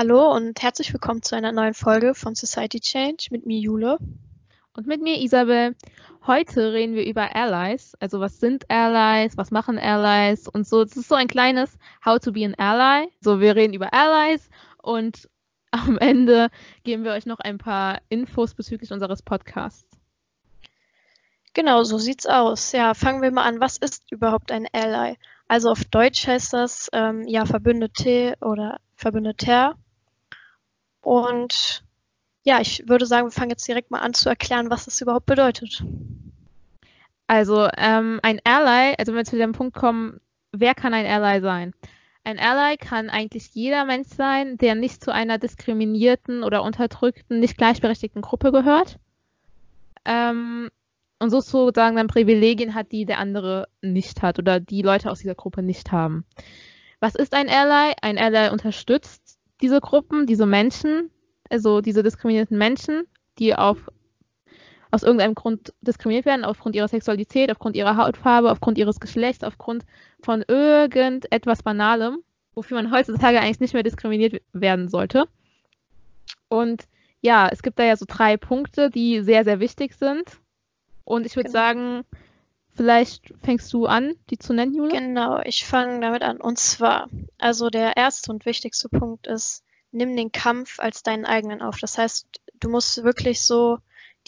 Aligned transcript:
Hallo 0.00 0.32
und 0.32 0.62
herzlich 0.62 0.92
willkommen 0.92 1.22
zu 1.22 1.34
einer 1.34 1.50
neuen 1.50 1.74
Folge 1.74 2.14
von 2.14 2.36
Society 2.36 2.78
Change 2.78 3.26
mit 3.32 3.46
mir 3.46 3.58
Jule. 3.58 3.98
Und 4.72 4.86
mit 4.86 5.02
mir 5.02 5.20
Isabel. 5.20 5.74
Heute 6.24 6.72
reden 6.72 6.94
wir 6.94 7.04
über 7.04 7.34
Allies. 7.34 7.96
Also 7.98 8.20
was 8.20 8.38
sind 8.38 8.70
Allies, 8.70 9.36
was 9.36 9.50
machen 9.50 9.76
Allies 9.76 10.46
und 10.46 10.68
so. 10.68 10.82
Es 10.82 10.96
ist 10.96 11.08
so 11.08 11.16
ein 11.16 11.26
kleines 11.26 11.76
How 12.06 12.20
to 12.20 12.30
be 12.30 12.44
an 12.44 12.54
Ally. 12.54 13.08
So, 13.20 13.40
wir 13.40 13.56
reden 13.56 13.74
über 13.74 13.92
Allies 13.92 14.48
und 14.80 15.28
am 15.72 15.98
Ende 15.98 16.50
geben 16.84 17.02
wir 17.02 17.10
euch 17.10 17.26
noch 17.26 17.40
ein 17.40 17.58
paar 17.58 18.00
Infos 18.08 18.54
bezüglich 18.54 18.92
unseres 18.92 19.22
Podcasts. 19.22 19.98
Genau, 21.54 21.82
so 21.82 21.98
sieht's 21.98 22.26
aus. 22.26 22.70
Ja, 22.70 22.94
fangen 22.94 23.20
wir 23.20 23.32
mal 23.32 23.48
an. 23.48 23.58
Was 23.58 23.78
ist 23.78 24.12
überhaupt 24.12 24.52
ein 24.52 24.68
Ally? 24.72 25.16
Also 25.48 25.70
auf 25.70 25.84
Deutsch 25.86 26.24
heißt 26.24 26.52
das 26.52 26.88
ähm, 26.92 27.26
ja 27.26 27.46
Verbündete 27.46 28.36
oder 28.40 28.78
Verbündeter. 28.94 29.74
Und 31.00 31.84
ja, 32.44 32.60
ich 32.60 32.88
würde 32.88 33.06
sagen, 33.06 33.26
wir 33.26 33.32
fangen 33.32 33.50
jetzt 33.50 33.68
direkt 33.68 33.90
mal 33.90 34.00
an 34.00 34.14
zu 34.14 34.28
erklären, 34.28 34.70
was 34.70 34.86
das 34.86 35.00
überhaupt 35.00 35.26
bedeutet. 35.26 35.84
Also 37.26 37.68
ähm, 37.76 38.20
ein 38.22 38.40
Ally, 38.44 38.94
also 38.98 39.12
wenn 39.12 39.18
wir 39.18 39.24
zu 39.24 39.36
dem 39.36 39.52
Punkt 39.52 39.76
kommen, 39.76 40.20
wer 40.52 40.74
kann 40.74 40.94
ein 40.94 41.06
Ally 41.06 41.40
sein? 41.42 41.74
Ein 42.24 42.38
Ally 42.38 42.76
kann 42.76 43.10
eigentlich 43.10 43.50
jeder 43.54 43.84
Mensch 43.84 44.08
sein, 44.08 44.56
der 44.56 44.74
nicht 44.74 45.04
zu 45.04 45.12
einer 45.12 45.38
diskriminierten 45.38 46.42
oder 46.42 46.62
unterdrückten, 46.62 47.40
nicht 47.40 47.58
gleichberechtigten 47.58 48.22
Gruppe 48.22 48.50
gehört. 48.50 48.98
Ähm, 50.04 50.70
und 51.18 51.30
sozusagen 51.30 51.96
dann 51.96 52.06
Privilegien 52.06 52.74
hat, 52.74 52.92
die 52.92 53.04
der 53.04 53.18
andere 53.18 53.68
nicht 53.82 54.22
hat 54.22 54.38
oder 54.38 54.60
die 54.60 54.82
Leute 54.82 55.10
aus 55.10 55.18
dieser 55.18 55.34
Gruppe 55.34 55.62
nicht 55.62 55.90
haben. 55.92 56.24
Was 57.00 57.14
ist 57.14 57.34
ein 57.34 57.48
Ally? 57.48 57.94
Ein 58.00 58.18
Ally 58.18 58.50
unterstützt 58.50 59.37
diese 59.60 59.80
Gruppen, 59.80 60.26
diese 60.26 60.46
Menschen, 60.46 61.10
also 61.50 61.80
diese 61.80 62.02
diskriminierten 62.02 62.58
Menschen, 62.58 63.04
die 63.38 63.54
auf, 63.54 63.90
aus 64.90 65.02
irgendeinem 65.02 65.34
Grund 65.34 65.72
diskriminiert 65.80 66.26
werden, 66.26 66.44
aufgrund 66.44 66.76
ihrer 66.76 66.88
Sexualität, 66.88 67.50
aufgrund 67.50 67.76
ihrer 67.76 67.96
Hautfarbe, 67.96 68.50
aufgrund 68.50 68.78
ihres 68.78 69.00
Geschlechts, 69.00 69.44
aufgrund 69.44 69.84
von 70.22 70.44
irgendetwas 70.46 71.62
Banalem, 71.62 72.18
wofür 72.54 72.76
man 72.76 72.92
heutzutage 72.92 73.40
eigentlich 73.40 73.60
nicht 73.60 73.74
mehr 73.74 73.82
diskriminiert 73.82 74.42
werden 74.52 74.88
sollte. 74.88 75.28
Und 76.48 76.84
ja, 77.20 77.48
es 77.50 77.62
gibt 77.62 77.78
da 77.78 77.84
ja 77.84 77.96
so 77.96 78.04
drei 78.06 78.36
Punkte, 78.36 78.90
die 78.90 79.22
sehr, 79.22 79.44
sehr 79.44 79.60
wichtig 79.60 79.94
sind. 79.94 80.38
Und 81.04 81.26
ich 81.26 81.36
würde 81.36 81.48
genau. 81.48 81.58
sagen, 81.58 82.04
Vielleicht 82.78 83.34
fängst 83.42 83.72
du 83.72 83.86
an, 83.86 84.14
die 84.30 84.38
zu 84.38 84.52
nennen, 84.52 84.72
Jule? 84.72 84.92
Genau, 84.92 85.40
ich 85.44 85.66
fange 85.66 86.00
damit 86.00 86.22
an. 86.22 86.40
Und 86.40 86.60
zwar, 86.60 87.08
also 87.36 87.70
der 87.70 87.96
erste 87.96 88.30
und 88.30 88.46
wichtigste 88.46 88.88
Punkt 88.88 89.26
ist, 89.26 89.64
nimm 89.90 90.16
den 90.16 90.30
Kampf 90.30 90.78
als 90.78 91.02
deinen 91.02 91.24
eigenen 91.26 91.60
auf. 91.60 91.78
Das 91.80 91.98
heißt, 91.98 92.28
du 92.60 92.68
musst 92.68 93.02
wirklich 93.02 93.42
so 93.42 93.78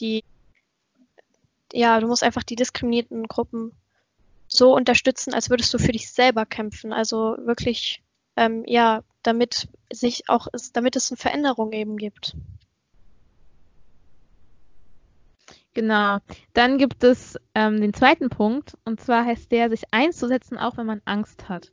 die, 0.01 0.25
ja, 1.73 2.01
du 2.01 2.09
musst 2.09 2.25
einfach 2.25 2.43
die 2.43 2.57
diskriminierten 2.57 3.29
Gruppen 3.29 3.71
so 4.49 4.75
unterstützen, 4.75 5.33
als 5.33 5.49
würdest 5.49 5.73
du 5.73 5.79
für 5.79 5.93
dich 5.93 6.11
selber 6.11 6.45
kämpfen. 6.45 6.93
Also 6.93 7.37
wirklich, 7.45 8.03
ähm, 8.35 8.65
ja, 8.67 9.05
damit 9.23 9.69
sich 9.93 10.29
auch, 10.29 10.49
damit 10.73 10.97
es 10.97 11.13
eine 11.13 11.19
Veränderung 11.19 11.73
eben 11.73 11.97
gibt. 11.97 12.35
Genau. 15.75 16.19
Dann 16.53 16.79
gibt 16.79 17.05
es 17.05 17.39
ähm, 17.55 17.81
den 17.81 17.95
zweiten 17.95 18.29
Punkt, 18.29 18.77
und 18.85 19.01
zwar 19.01 19.25
heißt 19.25 19.53
der, 19.53 19.71
sich 19.71 19.85
einzusetzen, 19.93 20.59
auch 20.59 20.77
wenn 20.77 20.87
man 20.87 21.03
Angst 21.05 21.49
hat. 21.49 21.71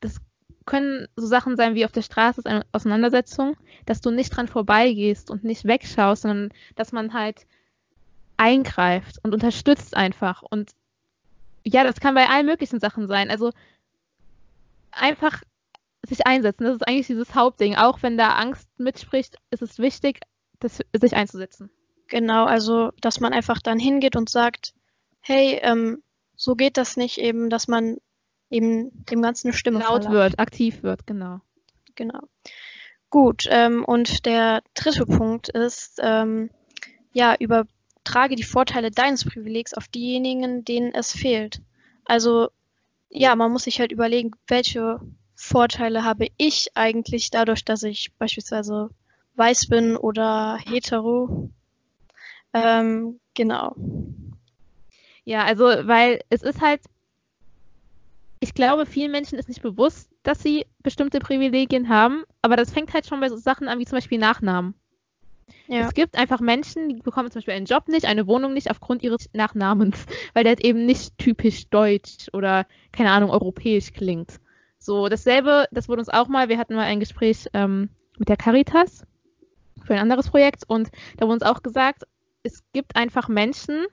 Das 0.00 0.20
können 0.66 1.06
so 1.16 1.26
Sachen 1.26 1.56
sein 1.56 1.74
wie 1.74 1.84
auf 1.84 1.92
der 1.92 2.02
Straße 2.02 2.40
ist 2.40 2.46
eine 2.46 2.66
Auseinandersetzung, 2.72 3.56
dass 3.86 4.00
du 4.00 4.10
nicht 4.10 4.30
dran 4.30 4.48
vorbeigehst 4.48 5.30
und 5.30 5.44
nicht 5.44 5.64
wegschaust, 5.64 6.22
sondern 6.22 6.50
dass 6.74 6.92
man 6.92 7.14
halt 7.14 7.46
eingreift 8.36 9.16
und 9.22 9.32
unterstützt 9.32 9.96
einfach. 9.96 10.42
Und 10.42 10.72
ja, 11.64 11.84
das 11.84 12.00
kann 12.00 12.14
bei 12.14 12.28
allen 12.28 12.46
möglichen 12.46 12.80
Sachen 12.80 13.06
sein. 13.06 13.30
Also 13.30 13.52
einfach 14.90 15.42
sich 16.06 16.26
einsetzen. 16.26 16.64
Das 16.64 16.76
ist 16.76 16.88
eigentlich 16.88 17.06
dieses 17.06 17.34
Hauptding. 17.34 17.76
Auch 17.76 18.02
wenn 18.02 18.18
da 18.18 18.34
Angst 18.34 18.68
mitspricht, 18.78 19.36
ist 19.50 19.62
es 19.62 19.78
wichtig, 19.78 20.20
das, 20.60 20.80
sich 20.92 21.14
einzusetzen. 21.14 21.70
Genau, 22.08 22.46
also 22.46 22.90
dass 23.00 23.20
man 23.20 23.32
einfach 23.32 23.60
dann 23.60 23.78
hingeht 23.78 24.16
und 24.16 24.28
sagt, 24.28 24.74
hey, 25.20 25.60
ähm, 25.62 26.02
so 26.36 26.54
geht 26.54 26.76
das 26.76 26.96
nicht 26.96 27.18
eben, 27.18 27.50
dass 27.50 27.68
man 27.68 27.98
eben 28.50 29.04
dem 29.06 29.22
Ganzen 29.22 29.48
eine 29.48 29.56
Stimme 29.56 29.80
laut 29.80 30.04
verlangt. 30.04 30.14
wird, 30.14 30.38
aktiv 30.38 30.82
wird, 30.82 31.06
genau. 31.06 31.40
Genau. 31.94 32.20
Gut, 33.10 33.46
ähm, 33.50 33.84
und 33.84 34.26
der 34.26 34.62
dritte 34.74 35.06
Punkt 35.06 35.48
ist, 35.48 35.98
ähm, 36.02 36.50
ja, 37.12 37.34
übertrage 37.38 38.36
die 38.36 38.42
Vorteile 38.42 38.90
deines 38.90 39.24
Privilegs 39.24 39.74
auf 39.74 39.88
diejenigen, 39.88 40.64
denen 40.64 40.94
es 40.94 41.12
fehlt. 41.12 41.60
Also, 42.04 42.48
ja, 43.10 43.34
man 43.34 43.50
muss 43.50 43.64
sich 43.64 43.80
halt 43.80 43.92
überlegen, 43.92 44.32
welche 44.46 45.00
Vorteile 45.34 46.04
habe 46.04 46.28
ich 46.36 46.70
eigentlich 46.74 47.30
dadurch, 47.30 47.64
dass 47.64 47.82
ich 47.82 48.12
beispielsweise 48.18 48.90
weiß 49.36 49.68
bin 49.68 49.96
oder 49.96 50.58
hetero 50.66 51.50
ähm, 52.54 53.20
genau. 53.34 53.74
Ja, 55.24 55.44
also, 55.44 55.64
weil 55.64 56.20
es 56.30 56.42
ist 56.42 56.60
halt, 56.60 56.80
ich 58.40 58.54
glaube, 58.54 58.86
vielen 58.86 59.10
Menschen 59.10 59.38
ist 59.38 59.48
nicht 59.48 59.62
bewusst, 59.62 60.10
dass 60.22 60.42
sie 60.42 60.66
bestimmte 60.82 61.18
Privilegien 61.18 61.88
haben, 61.88 62.24
aber 62.40 62.56
das 62.56 62.72
fängt 62.72 62.94
halt 62.94 63.06
schon 63.06 63.20
bei 63.20 63.28
so 63.28 63.36
Sachen 63.36 63.68
an, 63.68 63.78
wie 63.78 63.84
zum 63.84 63.96
Beispiel 63.96 64.18
Nachnamen. 64.18 64.74
Ja. 65.66 65.86
Es 65.86 65.94
gibt 65.94 66.16
einfach 66.16 66.40
Menschen, 66.40 66.88
die 66.88 66.96
bekommen 66.96 67.30
zum 67.30 67.40
Beispiel 67.40 67.54
einen 67.54 67.66
Job 67.66 67.88
nicht, 67.88 68.06
eine 68.06 68.26
Wohnung 68.26 68.54
nicht 68.54 68.70
aufgrund 68.70 69.02
ihres 69.02 69.28
Nachnamens, 69.34 70.06
weil 70.34 70.44
der 70.44 70.52
halt 70.52 70.64
eben 70.64 70.86
nicht 70.86 71.18
typisch 71.18 71.68
deutsch 71.68 72.28
oder, 72.32 72.66
keine 72.92 73.10
Ahnung, 73.10 73.30
europäisch 73.30 73.92
klingt. 73.92 74.40
So, 74.78 75.08
dasselbe, 75.08 75.66
das 75.70 75.88
wurde 75.88 76.00
uns 76.00 76.08
auch 76.08 76.28
mal, 76.28 76.48
wir 76.48 76.58
hatten 76.58 76.74
mal 76.74 76.84
ein 76.84 77.00
Gespräch 77.00 77.48
ähm, 77.52 77.90
mit 78.18 78.28
der 78.28 78.36
Caritas 78.36 79.04
für 79.84 79.94
ein 79.94 80.00
anderes 80.00 80.30
Projekt 80.30 80.64
und 80.66 80.90
da 81.16 81.26
wurde 81.26 81.34
uns 81.34 81.42
auch 81.42 81.62
gesagt, 81.62 82.04
es 82.42 82.62
gibt 82.72 82.96
einfach 82.96 83.28
Menschen, 83.28 83.86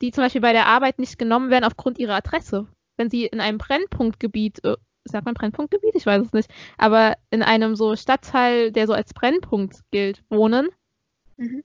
die 0.00 0.10
zum 0.12 0.24
Beispiel 0.24 0.40
bei 0.40 0.52
der 0.52 0.66
Arbeit 0.66 0.98
nicht 0.98 1.18
genommen 1.18 1.50
werden 1.50 1.64
aufgrund 1.64 1.98
ihrer 1.98 2.14
Adresse. 2.14 2.66
Wenn 2.96 3.10
sie 3.10 3.26
in 3.26 3.40
einem 3.40 3.58
Brennpunktgebiet, 3.58 4.64
äh, 4.64 4.76
sagt 5.04 5.24
man 5.24 5.34
Brennpunktgebiet? 5.34 5.94
Ich 5.94 6.06
weiß 6.06 6.26
es 6.26 6.32
nicht, 6.32 6.50
aber 6.76 7.16
in 7.30 7.42
einem 7.42 7.76
so 7.76 7.96
Stadtteil, 7.96 8.72
der 8.72 8.86
so 8.86 8.92
als 8.92 9.14
Brennpunkt 9.14 9.82
gilt, 9.90 10.22
wohnen, 10.28 10.68
mhm. 11.36 11.64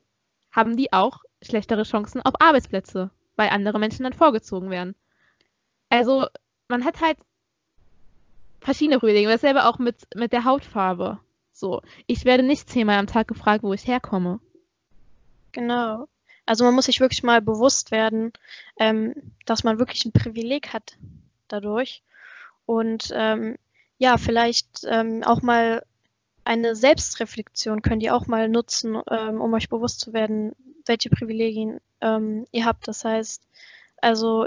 haben 0.52 0.78
die 0.78 0.94
auch 0.94 1.20
schlechtere 1.42 1.84
Chancen 1.84 2.22
auf 2.22 2.34
Arbeitsplätze, 2.40 3.12
weil 3.36 3.50
andere 3.50 3.80
Menschen 3.80 4.04
dann 4.04 4.14
vorgezogen 4.14 4.70
werden. 4.70 4.96
Also 5.90 6.28
man 6.68 6.86
hat 6.86 7.02
halt 7.02 7.18
verschiedene 8.64 9.00
Privilegien. 9.00 9.30
Dasselbe 9.30 9.66
auch 9.66 9.78
mit, 9.78 10.08
mit 10.16 10.34
der 10.34 10.46
Hautfarbe. 10.46 11.20
So, 11.52 11.82
ich 12.08 12.26
werde 12.26 12.44
nicht 12.44 12.70
zehnmal 12.70 12.98
am 12.98 13.08
Tag 13.08 13.28
gefragt, 13.28 13.64
wo 13.64 13.74
ich 13.74 13.88
herkomme. 13.88 14.40
Genau. 15.52 16.08
Also 16.46 16.66
man 16.66 16.74
muss 16.74 16.86
sich 16.86 17.00
wirklich 17.00 17.24
mal 17.24 17.42
bewusst 17.42 17.92
werden, 17.92 18.34
ähm, 18.80 19.14
dass 19.46 19.64
man 19.64 19.80
wirklich 19.80 20.06
ein 20.06 20.12
Privileg 20.12 20.74
hat 20.74 20.98
dadurch. 21.48 22.04
Und 22.66 23.10
ähm, 23.14 23.58
ja, 23.98 24.18
vielleicht 24.18 24.86
ähm, 24.86 25.24
auch 25.24 25.42
mal 25.42 25.84
eine 26.44 26.76
Selbstreflexion 26.76 27.82
könnt 27.82 28.04
ihr 28.04 28.16
auch 28.16 28.28
mal 28.28 28.50
nutzen, 28.50 29.02
ähm, 29.10 29.40
um 29.40 29.54
euch 29.54 29.70
bewusst 29.70 30.02
zu 30.02 30.12
werden, 30.14 30.54
welche 30.86 31.10
Privilegien 31.10 31.80
ähm, 32.02 32.46
ihr 32.52 32.66
habt. 32.66 32.88
Das 32.88 33.06
heißt, 33.06 33.42
also 34.02 34.46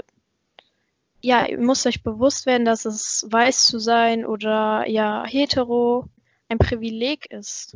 ja, 1.21 1.47
ihr 1.47 1.57
müsst 1.57 1.87
euch 1.87 2.03
bewusst 2.03 2.45
werden, 2.45 2.65
dass 2.65 2.85
es 2.85 3.25
weiß 3.29 3.65
zu 3.65 3.79
sein 3.79 4.25
oder 4.25 4.87
ja, 4.87 5.25
hetero 5.25 6.05
ein 6.47 6.59
Privileg 6.59 7.25
ist. 7.31 7.75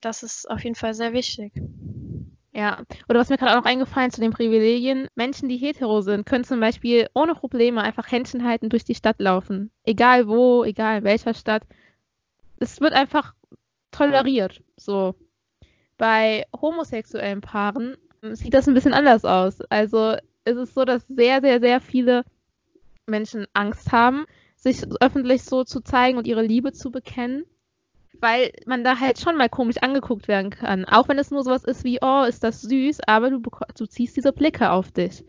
Das 0.00 0.22
ist 0.22 0.50
auf 0.50 0.64
jeden 0.64 0.74
Fall 0.74 0.94
sehr 0.94 1.12
wichtig. 1.12 1.52
Ja, 2.54 2.82
oder 3.08 3.18
was 3.18 3.30
mir 3.30 3.38
gerade 3.38 3.52
auch 3.52 3.62
noch 3.62 3.70
eingefallen 3.70 4.10
zu 4.10 4.20
den 4.20 4.30
Privilegien, 4.30 5.08
Menschen, 5.14 5.48
die 5.48 5.56
hetero 5.56 6.02
sind, 6.02 6.26
können 6.26 6.44
zum 6.44 6.60
Beispiel 6.60 7.08
ohne 7.14 7.34
Probleme 7.34 7.80
einfach 7.82 8.10
Händchen 8.10 8.44
halten 8.44 8.68
durch 8.68 8.84
die 8.84 8.94
Stadt 8.94 9.20
laufen. 9.20 9.70
Egal 9.84 10.28
wo, 10.28 10.62
egal 10.62 10.98
in 10.98 11.04
welcher 11.04 11.32
Stadt. 11.32 11.62
Es 12.58 12.80
wird 12.80 12.92
einfach 12.92 13.34
toleriert. 13.90 14.62
So. 14.76 15.14
Bei 15.96 16.44
homosexuellen 16.54 17.40
Paaren 17.40 17.96
sieht 18.20 18.52
das 18.52 18.68
ein 18.68 18.74
bisschen 18.74 18.92
anders 18.92 19.24
aus. 19.24 19.62
Also 19.70 20.16
es 20.44 20.56
ist 20.56 20.74
so, 20.74 20.84
dass 20.84 21.06
sehr, 21.08 21.40
sehr, 21.40 21.58
sehr 21.60 21.80
viele 21.80 22.24
Menschen 23.06 23.46
Angst 23.54 23.92
haben, 23.92 24.26
sich 24.56 24.82
öffentlich 25.00 25.42
so 25.42 25.64
zu 25.64 25.80
zeigen 25.80 26.18
und 26.18 26.26
ihre 26.26 26.42
Liebe 26.42 26.72
zu 26.72 26.90
bekennen 26.90 27.44
weil 28.20 28.52
man 28.66 28.84
da 28.84 29.00
halt 29.00 29.18
schon 29.18 29.36
mal 29.36 29.48
komisch 29.48 29.78
angeguckt 29.80 30.28
werden 30.28 30.50
kann. 30.50 30.84
Auch 30.84 31.08
wenn 31.08 31.18
es 31.18 31.30
nur 31.30 31.42
sowas 31.42 31.64
ist 31.64 31.84
wie, 31.84 31.98
oh, 32.02 32.22
ist 32.22 32.44
das 32.44 32.62
süß, 32.62 33.00
aber 33.06 33.30
du, 33.30 33.40
du 33.76 33.86
ziehst 33.86 34.16
diese 34.16 34.32
Blicke 34.32 34.70
auf 34.70 34.90
dich. 34.92 35.24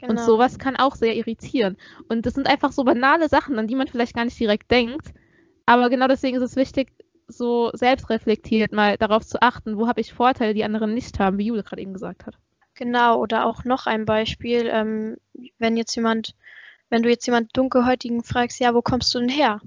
Genau. 0.00 0.12
Und 0.12 0.20
sowas 0.20 0.58
kann 0.58 0.76
auch 0.76 0.94
sehr 0.94 1.16
irritieren. 1.16 1.76
Und 2.08 2.24
das 2.24 2.34
sind 2.34 2.48
einfach 2.48 2.72
so 2.72 2.84
banale 2.84 3.28
Sachen, 3.28 3.58
an 3.58 3.66
die 3.66 3.74
man 3.74 3.88
vielleicht 3.88 4.14
gar 4.14 4.24
nicht 4.24 4.38
direkt 4.38 4.70
denkt. 4.70 5.12
Aber 5.66 5.90
genau 5.90 6.06
deswegen 6.06 6.36
ist 6.36 6.42
es 6.42 6.56
wichtig, 6.56 6.92
so 7.26 7.70
selbstreflektiert 7.74 8.72
mal 8.72 8.96
darauf 8.96 9.26
zu 9.26 9.42
achten, 9.42 9.76
wo 9.76 9.86
habe 9.86 10.00
ich 10.00 10.14
Vorteile, 10.14 10.54
die 10.54 10.64
anderen 10.64 10.94
nicht 10.94 11.18
haben, 11.18 11.38
wie 11.38 11.46
Jule 11.46 11.62
gerade 11.62 11.82
eben 11.82 11.92
gesagt 11.92 12.26
hat. 12.26 12.38
Genau, 12.74 13.20
oder 13.20 13.44
auch 13.44 13.64
noch 13.64 13.86
ein 13.86 14.04
Beispiel, 14.04 14.68
ähm, 14.72 15.16
wenn 15.58 15.76
jetzt 15.76 15.94
jemand, 15.96 16.34
wenn 16.88 17.02
du 17.02 17.10
jetzt 17.10 17.26
jemand 17.26 17.56
dunkelhäutigen 17.56 18.22
fragst, 18.22 18.60
ja, 18.60 18.72
wo 18.72 18.82
kommst 18.82 19.14
du 19.14 19.18
denn 19.18 19.28
her? 19.28 19.60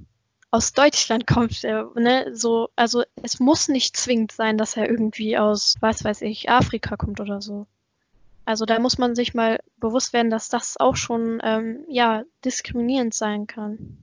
Aus 0.53 0.73
Deutschland 0.73 1.25
kommt 1.27 1.63
er, 1.63 1.89
ne? 1.95 2.35
So, 2.35 2.69
also 2.75 3.03
es 3.23 3.39
muss 3.39 3.69
nicht 3.69 3.95
zwingend 3.95 4.33
sein, 4.33 4.57
dass 4.57 4.75
er 4.75 4.89
irgendwie 4.89 5.37
aus, 5.37 5.75
was 5.79 6.03
weiß 6.03 6.21
ich, 6.23 6.49
Afrika 6.49 6.97
kommt 6.97 7.21
oder 7.21 7.41
so. 7.41 7.67
Also 8.43 8.65
da 8.65 8.79
muss 8.79 8.97
man 8.97 9.15
sich 9.15 9.33
mal 9.33 9.59
bewusst 9.77 10.11
werden, 10.11 10.29
dass 10.29 10.49
das 10.49 10.77
auch 10.77 10.97
schon 10.97 11.39
ähm, 11.41 11.85
ja 11.87 12.23
diskriminierend 12.43 13.13
sein 13.13 13.47
kann. 13.47 13.97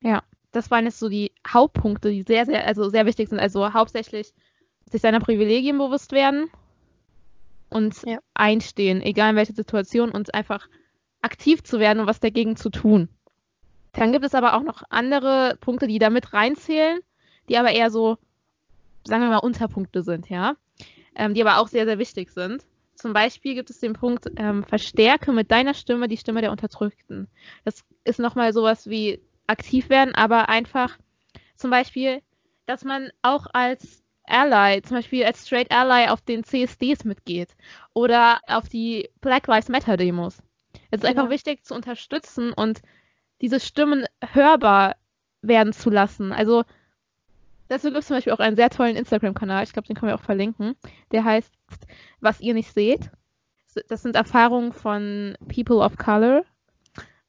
Ja, 0.00 0.22
das 0.50 0.70
waren 0.70 0.86
jetzt 0.86 0.98
so 0.98 1.08
die 1.08 1.30
Hauptpunkte, 1.46 2.10
die 2.10 2.22
sehr, 2.22 2.46
sehr, 2.46 2.66
also 2.66 2.88
sehr 2.88 3.06
wichtig 3.06 3.28
sind. 3.28 3.38
Also 3.38 3.72
hauptsächlich 3.72 4.34
sich 4.90 5.02
seiner 5.02 5.20
Privilegien 5.20 5.78
bewusst 5.78 6.12
werden 6.12 6.50
und 7.70 8.02
ja. 8.04 8.18
einstehen, 8.34 9.02
egal 9.02 9.30
in 9.30 9.36
welcher 9.36 9.54
Situation, 9.54 10.10
und 10.10 10.34
einfach 10.34 10.68
aktiv 11.22 11.62
zu 11.62 11.78
werden 11.78 12.00
und 12.00 12.06
was 12.06 12.20
dagegen 12.20 12.56
zu 12.56 12.70
tun. 12.70 13.08
Dann 13.96 14.12
gibt 14.12 14.24
es 14.24 14.34
aber 14.34 14.54
auch 14.54 14.62
noch 14.62 14.82
andere 14.90 15.56
Punkte, 15.60 15.86
die 15.86 15.98
da 15.98 16.10
mit 16.10 16.32
reinzählen, 16.32 17.00
die 17.48 17.56
aber 17.56 17.72
eher 17.72 17.90
so, 17.90 18.18
sagen 19.04 19.22
wir 19.22 19.30
mal, 19.30 19.38
Unterpunkte 19.38 20.02
sind, 20.02 20.28
ja. 20.28 20.54
Ähm, 21.14 21.32
die 21.32 21.40
aber 21.40 21.58
auch 21.58 21.68
sehr, 21.68 21.86
sehr 21.86 21.98
wichtig 21.98 22.30
sind. 22.30 22.62
Zum 22.94 23.14
Beispiel 23.14 23.54
gibt 23.54 23.70
es 23.70 23.80
den 23.80 23.94
Punkt, 23.94 24.30
ähm, 24.36 24.64
verstärke 24.64 25.32
mit 25.32 25.50
deiner 25.50 25.72
Stimme 25.72 26.08
die 26.08 26.18
Stimme 26.18 26.42
der 26.42 26.50
Unterdrückten. 26.50 27.28
Das 27.64 27.84
ist 28.04 28.18
nochmal 28.18 28.52
sowas 28.52 28.88
wie 28.88 29.20
aktiv 29.46 29.88
werden, 29.88 30.14
aber 30.14 30.50
einfach 30.50 30.98
zum 31.56 31.70
Beispiel, 31.70 32.20
dass 32.66 32.84
man 32.84 33.10
auch 33.22 33.46
als 33.52 34.02
Ally, 34.24 34.82
zum 34.82 34.98
Beispiel 34.98 35.24
als 35.24 35.46
Straight 35.46 35.70
Ally 35.70 36.08
auf 36.08 36.20
den 36.20 36.44
CSDs 36.44 37.04
mitgeht 37.04 37.56
oder 37.94 38.40
auf 38.46 38.68
die 38.68 39.08
Black 39.20 39.46
Lives 39.46 39.68
Matter 39.68 39.96
Demos. 39.96 40.42
Es 40.90 41.00
ist 41.00 41.04
ja. 41.04 41.10
einfach 41.10 41.30
wichtig 41.30 41.64
zu 41.64 41.74
unterstützen 41.74 42.52
und 42.52 42.82
diese 43.40 43.60
Stimmen 43.60 44.06
hörbar 44.32 44.96
werden 45.42 45.72
zu 45.72 45.90
lassen. 45.90 46.32
Also 46.32 46.64
Dazu 47.68 47.88
gibt 47.88 47.98
es 47.98 48.06
zum 48.06 48.16
Beispiel 48.16 48.32
auch 48.32 48.38
einen 48.38 48.56
sehr 48.56 48.70
tollen 48.70 48.96
Instagram-Kanal, 48.96 49.64
ich 49.64 49.72
glaube, 49.72 49.88
den 49.88 49.96
können 49.96 50.10
wir 50.10 50.14
auch 50.14 50.24
verlinken. 50.24 50.76
Der 51.12 51.24
heißt 51.24 51.52
Was 52.20 52.40
ihr 52.40 52.54
nicht 52.54 52.72
seht. 52.72 53.10
Das 53.88 54.02
sind 54.02 54.16
Erfahrungen 54.16 54.72
von 54.72 55.36
People 55.54 55.78
of 55.78 55.98
Color 55.98 56.44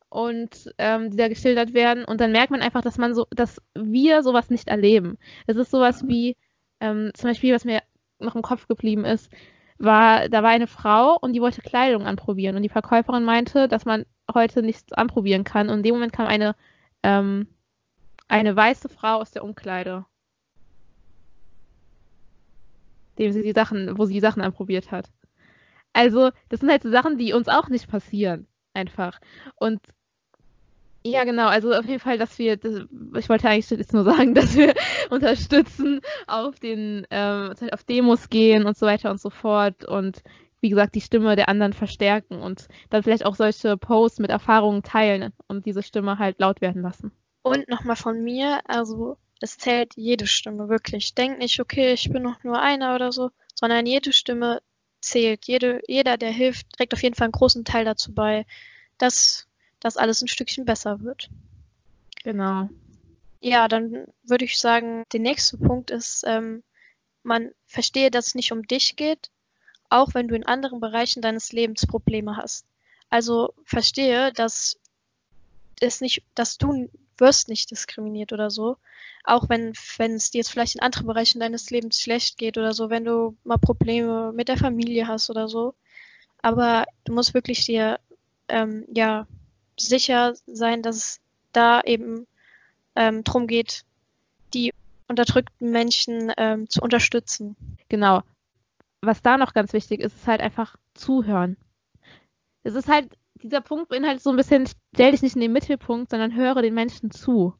und 0.09 0.73
ähm, 0.77 1.09
die 1.09 1.17
da 1.17 1.27
geschildert 1.27 1.73
werden. 1.73 2.05
Und 2.05 2.21
dann 2.21 2.31
merkt 2.31 2.51
man 2.51 2.61
einfach, 2.61 2.81
dass 2.81 2.97
man 2.97 3.13
so, 3.13 3.27
dass 3.31 3.61
wir 3.73 4.23
sowas 4.23 4.49
nicht 4.49 4.69
erleben. 4.69 5.17
Es 5.45 5.57
ist 5.57 5.71
sowas 5.71 6.07
wie, 6.07 6.37
ähm, 6.79 7.11
zum 7.15 7.31
Beispiel, 7.31 7.53
was 7.53 7.65
mir 7.65 7.81
noch 8.19 8.35
im 8.35 8.41
Kopf 8.43 8.67
geblieben 8.67 9.03
ist, 9.03 9.29
war, 9.79 10.29
da 10.29 10.43
war 10.43 10.49
eine 10.49 10.67
Frau 10.67 11.17
und 11.19 11.33
die 11.33 11.41
wollte 11.41 11.61
Kleidung 11.61 12.05
anprobieren. 12.05 12.55
Und 12.55 12.63
die 12.63 12.69
Verkäuferin 12.69 13.23
meinte, 13.23 13.67
dass 13.67 13.85
man 13.85 14.05
heute 14.33 14.61
nichts 14.61 14.91
anprobieren 14.93 15.43
kann. 15.43 15.69
Und 15.69 15.77
in 15.77 15.83
dem 15.83 15.95
Moment 15.95 16.13
kam 16.13 16.27
eine, 16.27 16.55
ähm, 17.03 17.47
eine 18.27 18.55
weiße 18.55 18.89
Frau 18.89 19.17
aus 19.17 19.31
der 19.31 19.43
Umkleide 19.43 20.05
dem 23.17 23.31
sie 23.31 23.41
die 23.41 23.53
Sachen, 23.53 23.97
wo 23.97 24.05
sie 24.05 24.13
die 24.13 24.19
Sachen 24.19 24.41
anprobiert 24.41 24.91
hat. 24.91 25.09
Also, 25.93 26.31
das 26.49 26.59
sind 26.59 26.69
halt 26.69 26.83
so 26.83 26.91
Sachen, 26.91 27.17
die 27.17 27.33
uns 27.33 27.47
auch 27.47 27.69
nicht 27.69 27.87
passieren. 27.87 28.47
Einfach. 28.73 29.19
Und 29.55 29.81
ja, 31.11 31.23
genau, 31.23 31.47
also 31.47 31.73
auf 31.73 31.85
jeden 31.85 31.99
Fall, 31.99 32.17
dass 32.17 32.37
wir, 32.39 32.57
das, 32.57 32.85
ich 33.17 33.29
wollte 33.29 33.49
eigentlich 33.49 33.69
jetzt 33.69 33.93
nur 33.93 34.03
sagen, 34.03 34.33
dass 34.35 34.55
wir 34.55 34.73
unterstützen, 35.09 36.01
auf 36.27 36.59
den, 36.59 37.05
ähm, 37.09 37.53
auf 37.71 37.83
Demos 37.83 38.29
gehen 38.29 38.65
und 38.65 38.77
so 38.77 38.85
weiter 38.85 39.11
und 39.11 39.19
so 39.19 39.29
fort 39.29 39.85
und 39.85 40.23
wie 40.59 40.69
gesagt, 40.69 40.95
die 40.95 41.01
Stimme 41.01 41.35
der 41.35 41.49
anderen 41.49 41.73
verstärken 41.73 42.39
und 42.39 42.67
dann 42.89 43.03
vielleicht 43.03 43.25
auch 43.25 43.35
solche 43.35 43.77
Posts 43.77 44.19
mit 44.19 44.31
Erfahrungen 44.31 44.83
teilen 44.83 45.33
und 45.47 45.65
diese 45.65 45.83
Stimme 45.83 46.17
halt 46.17 46.39
laut 46.39 46.61
werden 46.61 46.81
lassen. 46.81 47.11
Und 47.43 47.69
nochmal 47.69 47.95
von 47.95 48.23
mir, 48.23 48.59
also 48.65 49.17
es 49.39 49.57
zählt 49.57 49.93
jede 49.95 50.27
Stimme, 50.27 50.67
wirklich. 50.67 51.13
Denk 51.13 51.37
nicht, 51.37 51.59
okay, 51.59 51.93
ich 51.93 52.11
bin 52.11 52.23
noch 52.23 52.43
nur 52.43 52.59
einer 52.59 52.95
oder 52.95 53.11
so, 53.11 53.29
sondern 53.53 53.85
jede 53.85 54.13
Stimme 54.13 54.61
zählt. 55.01 55.45
Jede, 55.45 55.81
jeder, 55.87 56.17
der 56.17 56.31
hilft, 56.31 56.73
trägt 56.73 56.93
auf 56.93 57.03
jeden 57.03 57.15
Fall 57.15 57.25
einen 57.25 57.33
großen 57.33 57.63
Teil 57.63 57.85
dazu 57.85 58.13
bei, 58.13 58.45
dass 58.97 59.46
das 59.79 59.97
alles 59.97 60.21
ein 60.21 60.27
Stückchen 60.27 60.65
besser 60.65 61.01
wird. 61.01 61.29
Genau. 62.23 62.69
Ja, 63.39 63.67
dann 63.67 64.07
würde 64.23 64.45
ich 64.45 64.57
sagen, 64.57 65.03
der 65.13 65.19
nächste 65.19 65.57
Punkt 65.57 65.91
ist, 65.91 66.23
ähm, 66.25 66.63
man 67.23 67.51
verstehe, 67.65 68.09
dass 68.09 68.27
es 68.27 68.35
nicht 68.35 68.51
um 68.51 68.63
dich 68.63 68.95
geht, 68.95 69.29
auch 69.89 70.13
wenn 70.13 70.27
du 70.27 70.35
in 70.35 70.45
anderen 70.45 70.79
Bereichen 70.79 71.21
deines 71.21 71.51
Lebens 71.51 71.85
Probleme 71.85 72.35
hast. 72.35 72.65
Also 73.09 73.53
verstehe, 73.63 74.33
dass 74.33 74.79
es 75.79 76.01
nicht, 76.01 76.23
dass 76.35 76.57
du 76.57 76.89
wirst 77.17 77.49
nicht 77.49 77.71
diskriminiert 77.71 78.33
oder 78.33 78.49
so. 78.49 78.77
Auch 79.23 79.49
wenn, 79.49 79.73
wenn 79.97 80.15
es 80.15 80.31
dir 80.31 80.39
jetzt 80.39 80.49
vielleicht 80.49 80.75
in 80.75 80.81
anderen 80.81 81.07
Bereichen 81.07 81.39
deines 81.39 81.69
Lebens 81.69 81.99
schlecht 81.99 82.37
geht 82.37 82.57
oder 82.57 82.73
so, 82.73 82.89
wenn 82.89 83.05
du 83.05 83.35
mal 83.43 83.57
Probleme 83.57 84.31
mit 84.33 84.47
der 84.47 84.57
Familie 84.57 85.07
hast 85.07 85.29
oder 85.29 85.47
so. 85.47 85.73
Aber 86.41 86.85
du 87.03 87.13
musst 87.13 87.33
wirklich 87.33 87.65
dir 87.65 87.99
ähm, 88.47 88.85
ja 88.93 89.27
sicher 89.77 90.33
sein, 90.45 90.81
dass 90.81 90.95
es 90.95 91.19
da 91.51 91.81
eben 91.81 92.27
ähm, 92.95 93.23
drum 93.23 93.47
geht, 93.47 93.83
die 94.53 94.73
unterdrückten 95.07 95.71
Menschen 95.71 96.31
ähm, 96.37 96.69
zu 96.69 96.81
unterstützen. 96.81 97.55
Genau. 97.89 98.21
Was 99.01 99.21
da 99.21 99.37
noch 99.37 99.53
ganz 99.53 99.73
wichtig 99.73 100.01
ist, 100.01 100.15
ist 100.15 100.27
halt 100.27 100.41
einfach 100.41 100.75
zuhören. 100.93 101.57
Es 102.63 102.73
ist 102.73 102.89
halt 102.89 103.17
dieser 103.43 103.61
Punkt 103.61 103.89
beinhaltet 103.89 104.23
so 104.23 104.31
ein 104.31 104.35
bisschen, 104.35 104.67
stell 104.93 105.11
dich 105.11 105.21
nicht 105.21 105.35
in 105.35 105.41
den 105.41 105.53
Mittelpunkt, 105.53 106.09
sondern 106.09 106.35
höre 106.35 106.61
den 106.61 106.73
Menschen 106.73 107.11
zu. 107.11 107.53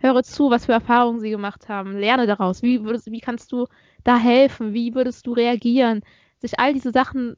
Höre 0.00 0.24
zu, 0.24 0.50
was 0.50 0.66
für 0.66 0.72
Erfahrungen 0.72 1.20
sie 1.20 1.30
gemacht 1.30 1.68
haben. 1.68 1.96
Lerne 1.96 2.26
daraus. 2.26 2.62
Wie, 2.62 2.82
würdest, 2.82 3.10
wie 3.10 3.20
kannst 3.20 3.52
du 3.52 3.66
da 4.02 4.18
helfen? 4.18 4.74
Wie 4.74 4.94
würdest 4.94 5.26
du 5.26 5.32
reagieren? 5.32 6.02
Sich 6.40 6.58
all 6.58 6.74
diese 6.74 6.90
Sachen 6.90 7.36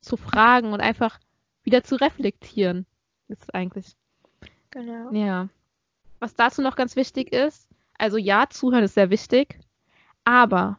zu 0.00 0.16
fragen 0.16 0.72
und 0.72 0.80
einfach 0.80 1.20
wieder 1.62 1.84
zu 1.84 1.96
reflektieren, 1.96 2.86
ist 3.30 3.42
es 3.42 3.50
eigentlich. 3.50 3.96
Genau. 4.70 5.12
Ja. 5.12 5.48
Was 6.18 6.34
dazu 6.34 6.62
noch 6.62 6.76
ganz 6.76 6.96
wichtig 6.96 7.32
ist, 7.32 7.68
also 7.98 8.16
ja, 8.16 8.48
zuhören 8.48 8.84
ist 8.84 8.94
sehr 8.94 9.10
wichtig, 9.10 9.58
aber 10.24 10.78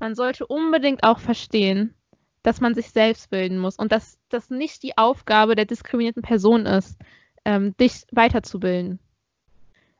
man 0.00 0.14
sollte 0.14 0.46
unbedingt 0.46 1.04
auch 1.04 1.18
verstehen, 1.18 1.94
dass 2.42 2.60
man 2.60 2.74
sich 2.74 2.90
selbst 2.90 3.30
bilden 3.30 3.58
muss 3.58 3.76
und 3.76 3.92
dass 3.92 4.18
das 4.28 4.50
nicht 4.50 4.82
die 4.82 4.98
Aufgabe 4.98 5.54
der 5.54 5.64
diskriminierten 5.64 6.22
Person 6.22 6.66
ist, 6.66 6.98
ähm, 7.44 7.76
dich 7.76 8.04
weiterzubilden. 8.10 8.98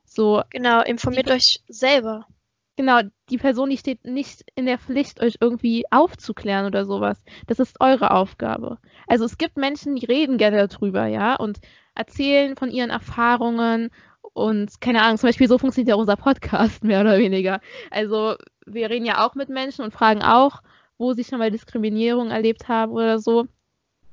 So, 0.05 0.43
genau, 0.49 0.81
informiert 0.81 1.27
die, 1.27 1.31
euch 1.31 1.63
selber. 1.67 2.27
Genau, 2.75 3.01
die 3.29 3.37
Person, 3.37 3.69
die 3.69 3.77
steht 3.77 4.03
nicht 4.03 4.43
in 4.55 4.65
der 4.65 4.79
Pflicht, 4.79 5.21
euch 5.21 5.37
irgendwie 5.39 5.83
aufzuklären 5.91 6.65
oder 6.65 6.85
sowas. 6.85 7.23
Das 7.45 7.59
ist 7.59 7.79
eure 7.79 8.11
Aufgabe. 8.11 8.79
Also 9.07 9.25
es 9.25 9.37
gibt 9.37 9.57
Menschen, 9.57 9.95
die 9.95 10.05
reden 10.05 10.37
gerne 10.37 10.67
darüber, 10.67 11.05
ja, 11.05 11.35
und 11.35 11.59
erzählen 11.93 12.55
von 12.55 12.71
ihren 12.71 12.89
Erfahrungen 12.89 13.91
und 14.33 14.81
keine 14.81 15.03
Ahnung, 15.03 15.17
zum 15.17 15.29
Beispiel 15.29 15.47
so 15.47 15.59
funktioniert 15.59 15.89
ja 15.89 15.95
unser 15.95 16.15
Podcast 16.15 16.83
mehr 16.83 17.01
oder 17.01 17.19
weniger. 17.19 17.61
Also 17.91 18.35
wir 18.65 18.89
reden 18.89 19.05
ja 19.05 19.25
auch 19.25 19.35
mit 19.35 19.49
Menschen 19.49 19.85
und 19.85 19.93
fragen 19.93 20.23
auch 20.23 20.61
wo 20.97 21.13
sie 21.13 21.23
schon 21.23 21.39
mal 21.39 21.51
Diskriminierung 21.51 22.31
erlebt 22.31 22.67
haben 22.67 22.91
oder 22.91 23.19
so. 23.19 23.47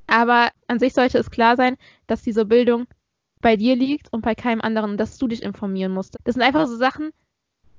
Aber 0.06 0.50
an 0.66 0.78
sich 0.78 0.92
sollte 0.92 1.18
es 1.18 1.30
klar 1.30 1.56
sein, 1.56 1.76
dass 2.06 2.22
diese 2.22 2.44
Bildung 2.44 2.86
bei 3.40 3.56
dir 3.56 3.76
liegt 3.76 4.12
und 4.12 4.22
bei 4.22 4.34
keinem 4.34 4.60
anderen, 4.60 4.96
dass 4.96 5.16
du 5.16 5.28
dich 5.28 5.42
informieren 5.42 5.92
musst. 5.92 6.16
Das 6.24 6.34
sind 6.34 6.42
einfach 6.42 6.66
so 6.66 6.76
Sachen, 6.76 7.10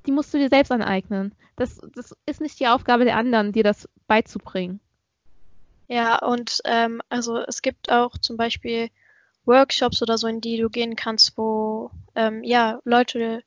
die 0.06 0.12
musst 0.12 0.34
du 0.34 0.38
dir 0.38 0.50
selbst 0.50 0.72
aneignen. 0.72 1.34
Das, 1.56 1.80
das 1.94 2.16
ist 2.26 2.42
nicht 2.42 2.60
die 2.60 2.68
Aufgabe 2.68 3.06
der 3.06 3.18
anderen, 3.18 3.52
dir 3.52 3.64
das 3.64 3.88
beizubringen. 4.08 4.80
Ja, 5.88 6.20
und 6.20 6.62
ähm, 6.66 7.02
also 7.10 7.38
es 7.40 7.62
gibt 7.62 7.92
auch 7.92 8.18
zum 8.18 8.38
Beispiel 8.38 8.90
Workshops 9.46 10.02
oder 10.02 10.18
so, 10.18 10.28
in 10.28 10.42
die 10.42 10.58
du 10.58 10.70
gehen 10.70 10.96
kannst, 10.96 11.38
wo 11.38 11.92
ähm, 12.16 12.44
ja 12.44 12.80
Leute 12.86 13.44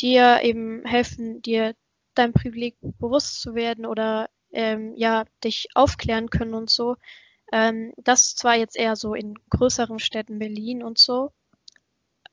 dir 0.00 0.40
eben 0.42 0.84
helfen, 0.84 1.42
dir 1.42 1.74
dein 2.14 2.32
Privileg 2.32 2.76
bewusst 2.80 3.40
zu 3.40 3.54
werden 3.54 3.86
oder 3.86 4.28
ähm, 4.52 4.94
ja, 4.96 5.24
dich 5.44 5.68
aufklären 5.74 6.30
können 6.30 6.54
und 6.54 6.70
so. 6.70 6.96
Ähm, 7.52 7.92
das 7.96 8.34
zwar 8.34 8.56
jetzt 8.56 8.76
eher 8.76 8.96
so 8.96 9.14
in 9.14 9.34
größeren 9.50 9.98
Städten, 9.98 10.38
Berlin 10.38 10.82
und 10.82 10.98
so. 10.98 11.32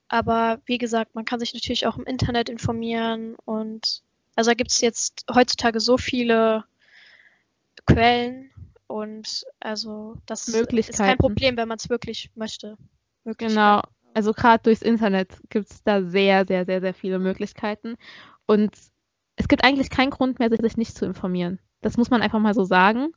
Aber 0.10 0.60
wie 0.66 0.80
gesagt, 0.80 1.16
man 1.16 1.26
kann 1.26 1.40
sich 1.40 1.54
natürlich 1.54 1.88
auch 1.88 1.98
im 1.98 2.06
Internet 2.06 2.50
informieren 2.50 3.36
und 3.46 4.02
also 4.36 4.52
da 4.52 4.56
gibt 4.56 4.72
es 4.72 4.82
jetzt 4.82 5.26
heutzutage 5.34 5.80
so 5.80 5.98
viele 5.98 6.66
Quellen 7.86 8.52
und 8.88 9.46
also 9.60 10.18
das 10.26 10.48
ist 10.48 10.98
kein 10.98 11.18
Problem, 11.18 11.58
wenn 11.58 11.68
man 11.68 11.78
es 11.78 11.90
wirklich 11.90 12.32
möchte. 12.36 12.76
Genau. 13.24 13.82
Also 14.16 14.34
gerade 14.34 14.64
durchs 14.64 14.82
Internet 14.82 15.40
gibt 15.50 15.70
es 15.70 15.84
da 15.84 16.02
sehr, 16.02 16.46
sehr, 16.48 16.66
sehr, 16.66 16.82
sehr 16.82 16.94
viele 16.96 17.20
Möglichkeiten. 17.20 17.96
Und 18.48 18.76
es 19.36 19.48
gibt 19.48 19.64
eigentlich 19.64 19.92
keinen 19.92 20.10
Grund 20.10 20.40
mehr, 20.40 20.50
sich 20.50 20.76
nicht 20.76 20.98
zu 20.98 21.06
informieren. 21.06 21.60
Das 21.82 21.98
muss 21.98 22.10
man 22.10 22.22
einfach 22.24 22.40
mal 22.40 22.56
so 22.56 22.64
sagen, 22.64 23.14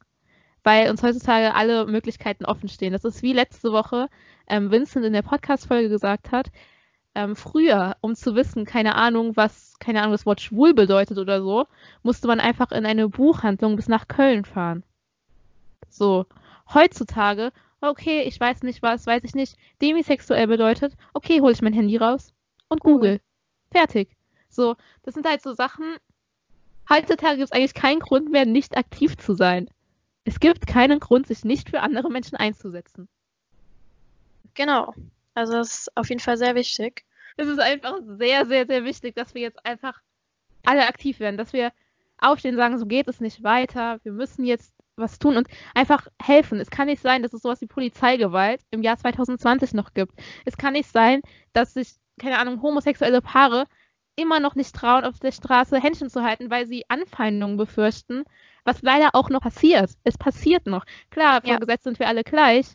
weil 0.62 0.90
uns 0.90 1.02
heutzutage 1.02 1.54
alle 1.54 1.86
Möglichkeiten 1.86 2.44
offen 2.44 2.68
stehen. 2.68 2.92
Das 2.92 3.04
ist 3.04 3.22
wie 3.22 3.32
letzte 3.32 3.72
Woche 3.72 4.08
ähm, 4.46 4.70
Vincent 4.70 5.06
in 5.06 5.14
der 5.14 5.22
Podcast-Folge 5.22 5.88
gesagt 5.88 6.30
hat. 6.30 6.50
Ähm, 7.14 7.36
früher, 7.36 7.96
um 8.00 8.14
zu 8.14 8.34
wissen, 8.34 8.64
keine 8.64 8.94
Ahnung, 8.94 9.36
was, 9.36 9.78
keine 9.78 10.00
Ahnung, 10.00 10.12
das 10.12 10.24
Wort 10.24 10.40
schwul 10.40 10.72
bedeutet 10.72 11.18
oder 11.18 11.42
so, 11.42 11.66
musste 12.02 12.26
man 12.26 12.40
einfach 12.40 12.72
in 12.72 12.86
eine 12.86 13.08
Buchhandlung 13.08 13.76
bis 13.76 13.88
nach 13.88 14.08
Köln 14.08 14.44
fahren. 14.44 14.82
So. 15.88 16.26
Heutzutage, 16.72 17.52
okay, 17.82 18.22
ich 18.22 18.40
weiß 18.40 18.62
nicht 18.62 18.82
was, 18.82 19.06
weiß 19.06 19.24
ich 19.24 19.34
nicht, 19.34 19.56
demisexuell 19.82 20.46
bedeutet, 20.46 20.94
okay, 21.12 21.40
hole 21.40 21.52
ich 21.52 21.60
mein 21.60 21.74
Handy 21.74 21.98
raus 21.98 22.32
und 22.68 22.80
Google. 22.80 23.20
Fertig. 23.70 24.16
So, 24.48 24.76
das 25.02 25.14
sind 25.14 25.28
halt 25.28 25.42
so 25.42 25.52
Sachen, 25.52 25.96
heutzutage 26.88 27.36
gibt 27.36 27.50
es 27.50 27.52
eigentlich 27.52 27.74
keinen 27.74 28.00
Grund 28.00 28.30
mehr, 28.30 28.46
nicht 28.46 28.76
aktiv 28.76 29.18
zu 29.18 29.34
sein. 29.34 29.68
Es 30.24 30.40
gibt 30.40 30.66
keinen 30.66 31.00
Grund, 31.00 31.26
sich 31.26 31.44
nicht 31.44 31.68
für 31.70 31.80
andere 31.80 32.10
Menschen 32.10 32.36
einzusetzen. 32.36 33.08
Genau. 34.54 34.94
Also 35.34 35.54
das 35.54 35.72
ist 35.72 35.96
auf 35.96 36.08
jeden 36.08 36.20
Fall 36.20 36.36
sehr 36.36 36.54
wichtig. 36.54 37.04
Es 37.36 37.48
ist 37.48 37.60
einfach 37.60 37.98
sehr, 38.04 38.46
sehr, 38.46 38.66
sehr 38.66 38.84
wichtig, 38.84 39.14
dass 39.14 39.34
wir 39.34 39.42
jetzt 39.42 39.64
einfach 39.64 40.00
alle 40.64 40.86
aktiv 40.86 41.20
werden, 41.20 41.36
dass 41.36 41.52
wir 41.52 41.72
aufstehen 42.18 42.54
und 42.54 42.58
sagen, 42.58 42.78
so 42.78 42.86
geht 42.86 43.08
es 43.08 43.20
nicht 43.20 43.42
weiter, 43.42 43.98
wir 44.04 44.12
müssen 44.12 44.44
jetzt 44.44 44.74
was 44.96 45.18
tun 45.18 45.36
und 45.36 45.48
einfach 45.74 46.06
helfen. 46.20 46.60
Es 46.60 46.70
kann 46.70 46.86
nicht 46.86 47.02
sein, 47.02 47.22
dass 47.22 47.32
es 47.32 47.42
sowas 47.42 47.60
wie 47.60 47.66
Polizeigewalt 47.66 48.60
im 48.70 48.82
Jahr 48.82 48.96
2020 48.96 49.74
noch 49.74 49.94
gibt. 49.94 50.12
Es 50.44 50.56
kann 50.56 50.74
nicht 50.74 50.90
sein, 50.90 51.22
dass 51.52 51.74
sich, 51.74 51.94
keine 52.20 52.38
Ahnung, 52.38 52.62
homosexuelle 52.62 53.22
Paare 53.22 53.66
immer 54.16 54.40
noch 54.40 54.54
nicht 54.54 54.74
trauen, 54.74 55.04
auf 55.04 55.18
der 55.18 55.32
Straße 55.32 55.80
Händchen 55.80 56.10
zu 56.10 56.22
halten, 56.22 56.50
weil 56.50 56.66
sie 56.66 56.84
Anfeindungen 56.88 57.56
befürchten, 57.56 58.24
was 58.64 58.82
leider 58.82 59.10
auch 59.14 59.30
noch 59.30 59.40
passiert. 59.40 59.90
Es 60.04 60.18
passiert 60.18 60.66
noch. 60.66 60.84
Klar, 61.10 61.40
vor 61.40 61.52
ja. 61.52 61.58
Gesetz 61.58 61.84
sind 61.84 61.98
wir 61.98 62.08
alle 62.08 62.22
gleich. 62.22 62.66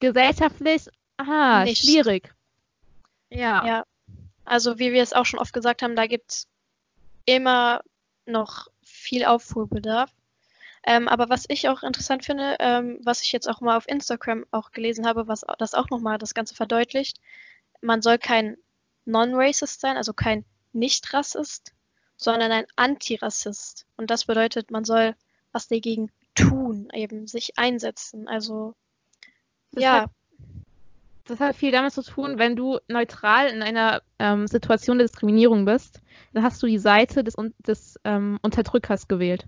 Gesellschaftlich, 0.00 0.88
aha, 1.16 1.64
nicht. 1.64 1.82
schwierig. 1.82 2.34
Ja. 3.30 3.66
ja. 3.66 3.86
Also 4.44 4.78
wie 4.78 4.92
wir 4.92 5.02
es 5.02 5.12
auch 5.12 5.26
schon 5.26 5.40
oft 5.40 5.52
gesagt 5.52 5.82
haben, 5.82 5.96
da 5.96 6.06
gibt 6.06 6.30
es 6.30 6.48
immer 7.24 7.82
noch 8.26 8.68
viel 8.82 9.24
Aufholbedarf. 9.24 10.10
Ähm, 10.84 11.08
aber 11.08 11.28
was 11.28 11.46
ich 11.48 11.68
auch 11.68 11.82
interessant 11.82 12.24
finde, 12.24 12.56
ähm, 12.60 13.00
was 13.02 13.22
ich 13.22 13.32
jetzt 13.32 13.48
auch 13.48 13.60
mal 13.60 13.76
auf 13.76 13.88
Instagram 13.88 14.46
auch 14.52 14.70
gelesen 14.70 15.04
habe, 15.06 15.26
was 15.26 15.44
das 15.58 15.74
auch 15.74 15.90
nochmal 15.90 16.16
das 16.18 16.32
Ganze 16.32 16.54
verdeutlicht, 16.54 17.18
man 17.80 18.02
soll 18.02 18.18
kein 18.18 18.56
Non-Racist 19.04 19.80
sein, 19.80 19.96
also 19.96 20.12
kein 20.12 20.44
Nicht-Rassist, 20.72 21.72
sondern 22.16 22.52
ein 22.52 22.66
Antirassist. 22.76 23.86
Und 23.96 24.10
das 24.10 24.26
bedeutet, 24.26 24.70
man 24.70 24.84
soll 24.84 25.16
was 25.50 25.66
dagegen 25.66 26.12
tun, 26.36 26.88
eben 26.92 27.26
sich 27.26 27.58
einsetzen. 27.58 28.28
Also 28.28 28.74
das 29.72 29.82
ja. 29.82 30.06
Das 31.26 31.40
hat 31.40 31.56
viel 31.56 31.72
damit 31.72 31.92
zu 31.92 32.02
tun, 32.02 32.38
wenn 32.38 32.54
du 32.54 32.78
neutral 32.88 33.48
in 33.48 33.62
einer 33.62 34.00
ähm, 34.18 34.46
Situation 34.46 34.98
der 34.98 35.08
Diskriminierung 35.08 35.64
bist, 35.64 36.00
dann 36.32 36.44
hast 36.44 36.62
du 36.62 36.66
die 36.66 36.78
Seite 36.78 37.24
des, 37.24 37.34
des 37.58 37.98
ähm, 38.04 38.38
Unterdrückers 38.42 39.08
gewählt. 39.08 39.46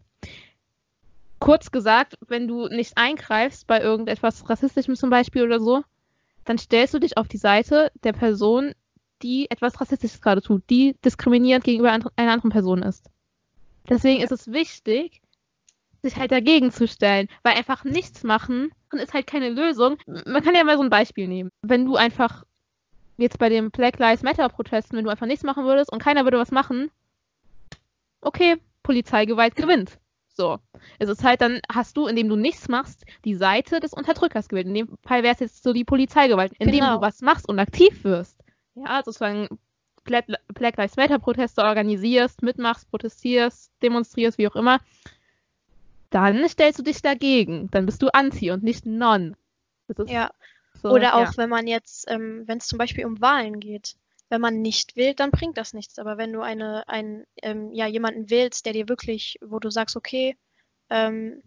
Kurz 1.38 1.70
gesagt, 1.70 2.18
wenn 2.26 2.48
du 2.48 2.66
nicht 2.66 2.98
eingreifst 2.98 3.68
bei 3.68 3.80
irgendetwas 3.80 4.48
Rassistischem 4.50 4.96
zum 4.96 5.08
Beispiel 5.08 5.44
oder 5.44 5.60
so, 5.60 5.82
dann 6.44 6.58
stellst 6.58 6.94
du 6.94 6.98
dich 6.98 7.16
auf 7.16 7.28
die 7.28 7.36
Seite 7.36 7.92
der 8.02 8.12
Person, 8.12 8.72
die 9.22 9.48
etwas 9.50 9.80
Rassistisches 9.80 10.20
gerade 10.20 10.42
tut, 10.42 10.62
die 10.70 10.96
diskriminierend 11.04 11.64
gegenüber 11.64 11.92
einer 11.92 12.10
anderen 12.16 12.50
Person 12.50 12.82
ist. 12.82 13.08
Deswegen 13.88 14.22
ist 14.22 14.32
es 14.32 14.50
wichtig, 14.50 15.20
sich 16.02 16.16
halt 16.16 16.32
dagegen 16.32 16.70
zu 16.70 16.86
stellen, 16.86 17.28
weil 17.42 17.54
einfach 17.54 17.84
nichts 17.84 18.22
machen 18.24 18.70
ist 18.92 19.14
halt 19.14 19.26
keine 19.26 19.50
Lösung. 19.50 19.98
Man 20.06 20.42
kann 20.42 20.54
ja 20.54 20.64
mal 20.64 20.76
so 20.76 20.82
ein 20.82 20.90
Beispiel 20.90 21.28
nehmen. 21.28 21.50
Wenn 21.62 21.84
du 21.84 21.96
einfach 21.96 22.44
jetzt 23.16 23.38
bei 23.38 23.48
dem 23.48 23.70
Black 23.70 23.98
Lives 23.98 24.22
Matter 24.22 24.48
Protesten, 24.48 24.96
wenn 24.96 25.04
du 25.04 25.10
einfach 25.10 25.26
nichts 25.26 25.44
machen 25.44 25.64
würdest 25.64 25.92
und 25.92 26.02
keiner 26.02 26.24
würde 26.24 26.38
was 26.38 26.50
machen, 26.50 26.90
okay, 28.20 28.56
Polizeigewalt 28.82 29.56
gewinnt. 29.56 29.98
So. 30.28 30.58
Es 30.98 31.08
ist 31.08 31.24
halt 31.24 31.40
dann, 31.40 31.60
hast 31.70 31.96
du, 31.96 32.06
indem 32.06 32.28
du 32.28 32.36
nichts 32.36 32.68
machst, 32.68 33.04
die 33.24 33.34
Seite 33.34 33.80
des 33.80 33.92
Unterdrückers 33.92 34.48
gewählt. 34.48 34.68
In 34.68 34.74
dem 34.74 34.98
Fall 35.02 35.22
wäre 35.22 35.34
es 35.34 35.40
jetzt 35.40 35.62
so 35.64 35.72
die 35.72 35.84
Polizeigewalt. 35.84 36.52
Indem 36.58 36.80
genau. 36.80 36.96
du 36.96 37.00
was 37.02 37.20
machst 37.20 37.48
und 37.48 37.58
aktiv 37.58 38.04
wirst, 38.04 38.40
ja, 38.74 39.02
sozusagen 39.04 39.48
Black 40.04 40.76
Lives 40.76 40.96
Matter 40.96 41.18
Proteste 41.18 41.62
organisierst, 41.62 42.42
mitmachst, 42.42 42.88
protestierst, 42.90 43.72
demonstrierst, 43.82 44.38
wie 44.38 44.48
auch 44.48 44.56
immer, 44.56 44.78
dann 46.10 46.48
stellst 46.48 46.78
du 46.78 46.82
dich 46.82 47.02
dagegen. 47.02 47.70
Dann 47.70 47.86
bist 47.86 48.02
du 48.02 48.08
anti 48.08 48.50
und 48.50 48.62
nicht 48.62 48.86
non. 48.86 49.36
ja. 50.06 50.30
So, 50.82 50.90
Oder 50.90 51.14
auch, 51.16 51.32
ja. 51.32 51.36
wenn 51.36 51.50
man 51.50 51.66
jetzt, 51.66 52.04
ähm, 52.08 52.44
wenn 52.46 52.58
es 52.58 52.68
zum 52.68 52.78
Beispiel 52.78 53.04
um 53.04 53.20
Wahlen 53.20 53.58
geht, 53.58 53.96
wenn 54.28 54.40
man 54.40 54.62
nicht 54.62 54.96
wählt, 54.96 55.20
dann 55.20 55.30
bringt 55.30 55.58
das 55.58 55.72
nichts. 55.72 55.98
Aber 55.98 56.18
wenn 56.18 56.32
du 56.32 56.40
eine, 56.40 56.86
ein, 56.88 57.24
ähm, 57.42 57.72
ja, 57.72 57.86
jemanden 57.86 58.30
wählst, 58.30 58.66
der 58.66 58.74
dir 58.74 58.88
wirklich, 58.88 59.38
wo 59.40 59.58
du 59.58 59.70
sagst, 59.70 59.96
okay, 59.96 60.36
ähm, 60.90 61.42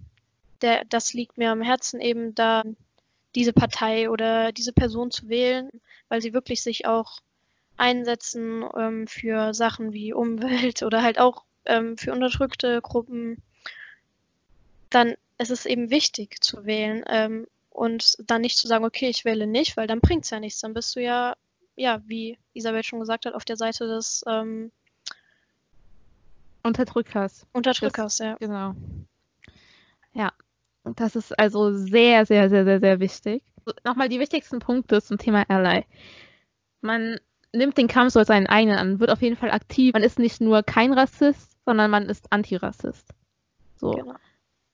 der, 0.62 0.84
das 0.86 1.13
liegt 1.13 1.38
mir 1.38 1.51
am 1.51 1.62
Herzen, 1.62 2.01
eben 2.01 2.36
da 2.36 2.63
diese 3.36 3.53
Partei 3.53 4.10
oder 4.10 4.51
diese 4.51 4.74
Person 4.74 5.12
zu 5.12 5.30
wählen, 5.30 5.70
weil 6.10 6.22
sie 6.22 6.34
wirklich 6.34 6.62
sich 6.62 6.86
auch 6.86 7.20
einsetzen 7.77 8.65
ähm, 8.77 9.08
für 9.08 9.53
Sachen 9.53 9.94
wie 9.94 10.13
Umwelt 10.13 10.84
oder 10.84 11.01
halt 11.01 11.20
auch 11.20 11.46
ähm, 11.65 11.98
für 11.98 12.12
unterdrückte 12.12 12.82
Gruppen, 12.82 13.41
dann 14.91 15.15
ist 15.38 15.50
es 15.50 15.65
eben 15.65 15.89
wichtig 15.89 16.43
zu 16.43 16.65
wählen 16.65 17.03
ähm, 17.07 17.48
und 17.71 18.17
dann 18.29 18.41
nicht 18.41 18.57
zu 18.57 18.67
sagen, 18.67 18.86
okay, 18.86 19.10
ich 19.10 19.25
wähle 19.25 19.48
nicht, 19.48 19.75
weil 19.75 19.88
dann 19.88 20.01
bringt 20.01 20.25
es 20.25 20.29
ja 20.29 20.39
nichts. 20.39 20.62
Dann 20.62 20.74
bist 20.74 20.95
du 20.95 21.01
ja, 21.01 21.36
ja, 21.75 22.01
wie 22.05 22.38
Isabel 22.53 22.83
schon 22.83 23.00
gesagt 23.00 23.25
hat, 23.25 23.33
auf 23.33 23.45
der 23.45 23.57
Seite 23.57 23.88
des 23.88 24.24
ähm, 24.27 24.71
Unterdrückers. 26.63 27.48
Unterdrückers, 27.53 28.17
das, 28.17 28.25
ja. 28.25 28.36
Genau. 28.36 28.75
Ja, 30.13 30.31
das 30.83 31.15
ist 31.15 31.38
also 31.39 31.71
sehr, 31.74 32.25
sehr, 32.25 32.50
sehr, 32.50 32.65
sehr, 32.65 32.79
sehr 32.79 33.00
wichtig. 33.00 33.43
Nochmal 33.83 34.10
die 34.10 34.19
wichtigsten 34.19 34.60
Punkte 34.60 35.01
zum 35.01 35.17
Thema 35.17 35.50
Ally. 35.50 35.86
Man 36.81 37.19
nimmt 37.53 37.77
den 37.77 37.88
Kampf 37.88 38.13
so 38.13 38.19
als 38.19 38.27
seinen 38.27 38.48
eigenen 38.48 38.77
an, 38.77 39.00
wird 39.00 39.10
auf 39.10 39.21
jeden 39.21 39.38
Fall 39.38 39.51
aktiv. 39.51 39.93
Man 39.93 40.03
ist 40.03 40.19
nicht 40.19 40.41
nur 40.41 40.63
kein 40.63 40.93
Rassist, 40.93 41.57
sondern 41.65 41.89
man 41.89 42.10
ist 42.10 42.31
Antirassist. 42.31 43.07
So. 43.75 43.91
Genau. 43.91 44.15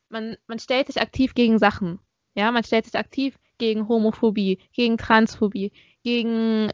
Man, 0.09 0.37
man 0.47 0.59
stellt 0.59 0.87
sich 0.87 1.01
aktiv 1.01 1.33
gegen 1.33 1.59
Sachen. 1.59 1.99
Ja, 2.35 2.51
man 2.51 2.63
stellt 2.63 2.85
sich 2.85 2.95
aktiv 2.95 3.37
gegen 3.57 3.87
Homophobie, 3.87 4.59
gegen 4.73 4.97
Transphobie, 4.97 5.71
gegen 6.03 6.71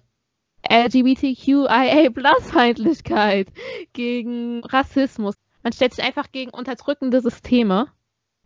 LGBTQIA-Feindlichkeit, 0.69 3.47
gegen 3.93 4.63
Rassismus. 4.63 5.35
Man 5.63 5.73
stellt 5.73 5.93
sich 5.93 6.03
einfach 6.03 6.31
gegen 6.31 6.51
unterdrückende 6.51 7.21
Systeme. 7.21 7.91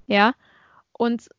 Ja, 0.08 0.34
und 0.94 1.30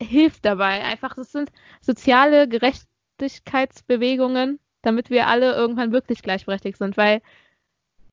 hilft 0.00 0.44
dabei. 0.44 0.84
Einfach, 0.84 1.16
es 1.18 1.32
sind 1.32 1.50
soziale 1.80 2.48
Gerechtigkeitsbewegungen, 2.48 4.60
damit 4.82 5.10
wir 5.10 5.26
alle 5.28 5.54
irgendwann 5.54 5.92
wirklich 5.92 6.22
gleichberechtigt 6.22 6.78
sind, 6.78 6.96
weil 6.96 7.22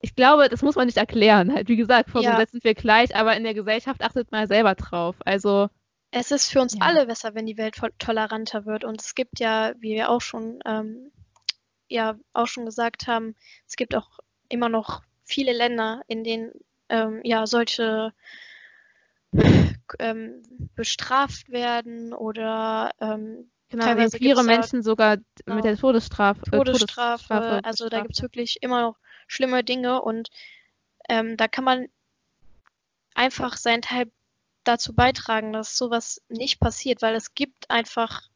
ich 0.02 0.16
glaube, 0.16 0.50
das 0.50 0.62
muss 0.62 0.76
man 0.76 0.88
nicht 0.88 0.98
erklären. 0.98 1.54
Halt, 1.54 1.68
wie 1.68 1.76
gesagt, 1.76 2.10
vor 2.10 2.22
ja. 2.22 2.44
sind 2.46 2.64
wir 2.64 2.74
gleich, 2.74 3.16
aber 3.16 3.36
in 3.36 3.44
der 3.44 3.54
Gesellschaft 3.54 4.02
achtet 4.02 4.32
mal 4.32 4.48
selber 4.48 4.76
drauf. 4.76 5.16
Also. 5.26 5.70
Es 6.12 6.32
ist 6.32 6.52
für 6.52 6.62
uns 6.62 6.74
ja. 6.74 6.82
alle 6.82 7.06
besser, 7.06 7.36
wenn 7.36 7.46
die 7.46 7.58
Welt 7.58 7.80
toleranter 8.00 8.66
wird. 8.66 8.84
Und 8.84 9.02
es 9.02 9.16
gibt 9.16 9.40
ja, 9.40 9.74
wie 9.80 9.96
wir 9.96 10.10
auch 10.10 10.22
schon, 10.22 10.60
ähm, 10.66 11.12
ja, 11.88 12.16
auch 12.34 12.48
schon 12.48 12.66
gesagt 12.66 13.08
haben, 13.08 13.36
es 13.68 13.76
gibt 13.76 13.96
auch 13.96 14.20
immer 14.50 14.70
noch 14.70 15.02
viele 15.24 15.54
Länder, 15.54 16.02
in 16.08 16.24
denen 16.24 16.52
ähm, 16.90 17.22
ja 17.24 17.48
solche 17.48 18.14
ähm, 20.00 20.42
bestraft 20.76 21.50
werden 21.50 22.14
oder 22.14 22.92
ähm, 23.00 23.50
genau, 23.70 23.86
teilweise 23.86 24.18
queere 24.18 24.44
Menschen 24.44 24.84
sogar 24.84 25.18
genau, 25.18 25.56
mit 25.56 25.66
der 25.66 25.78
Todesstrafe. 25.78 26.42
Todesstrafe, 26.42 27.34
äh, 27.34 27.38
Todesstrafe 27.38 27.66
also 27.66 27.90
da 27.90 28.02
gibt 28.02 28.16
es 28.16 28.22
wirklich 28.22 28.58
immer 28.62 28.82
noch 28.82 28.98
schlimme 29.32 29.64
Dinge 29.64 30.02
und 30.02 30.30
ähm, 31.10 31.38
da 31.38 31.48
kann 31.48 31.64
man 31.64 31.88
einfach 33.14 33.58
seinen 33.58 33.82
Teil 33.82 34.12
dazu 34.64 34.94
beitragen, 34.94 35.54
dass 35.54 35.78
sowas 35.78 36.22
nicht 36.30 36.60
passiert, 36.60 37.02
weil 37.02 37.16
es 37.16 37.34
gibt 37.34 37.70
einfach 37.70 38.30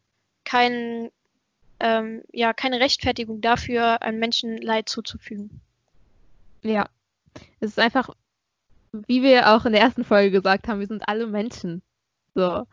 kein, 0.44 1.12
ähm, 1.80 2.24
ja, 2.32 2.54
keine 2.54 2.80
Rechtfertigung 2.80 3.42
dafür, 3.42 4.02
einem 4.02 4.20
Menschen 4.20 4.58
Leid 4.58 4.90
zuzufügen. 4.90 5.62
Ja, 6.62 6.90
es 7.60 7.72
ist 7.72 7.80
einfach 7.80 8.10
wie 9.08 9.24
wir 9.24 9.54
auch 9.54 9.66
in 9.66 9.74
der 9.74 9.82
ersten 9.82 10.04
Folge 10.04 10.32
gesagt 10.32 10.68
haben, 10.68 10.80
wir 10.80 10.88
sind 10.88 11.08
alle 11.08 11.28
Menschen. 11.28 11.82
So. 12.34 12.66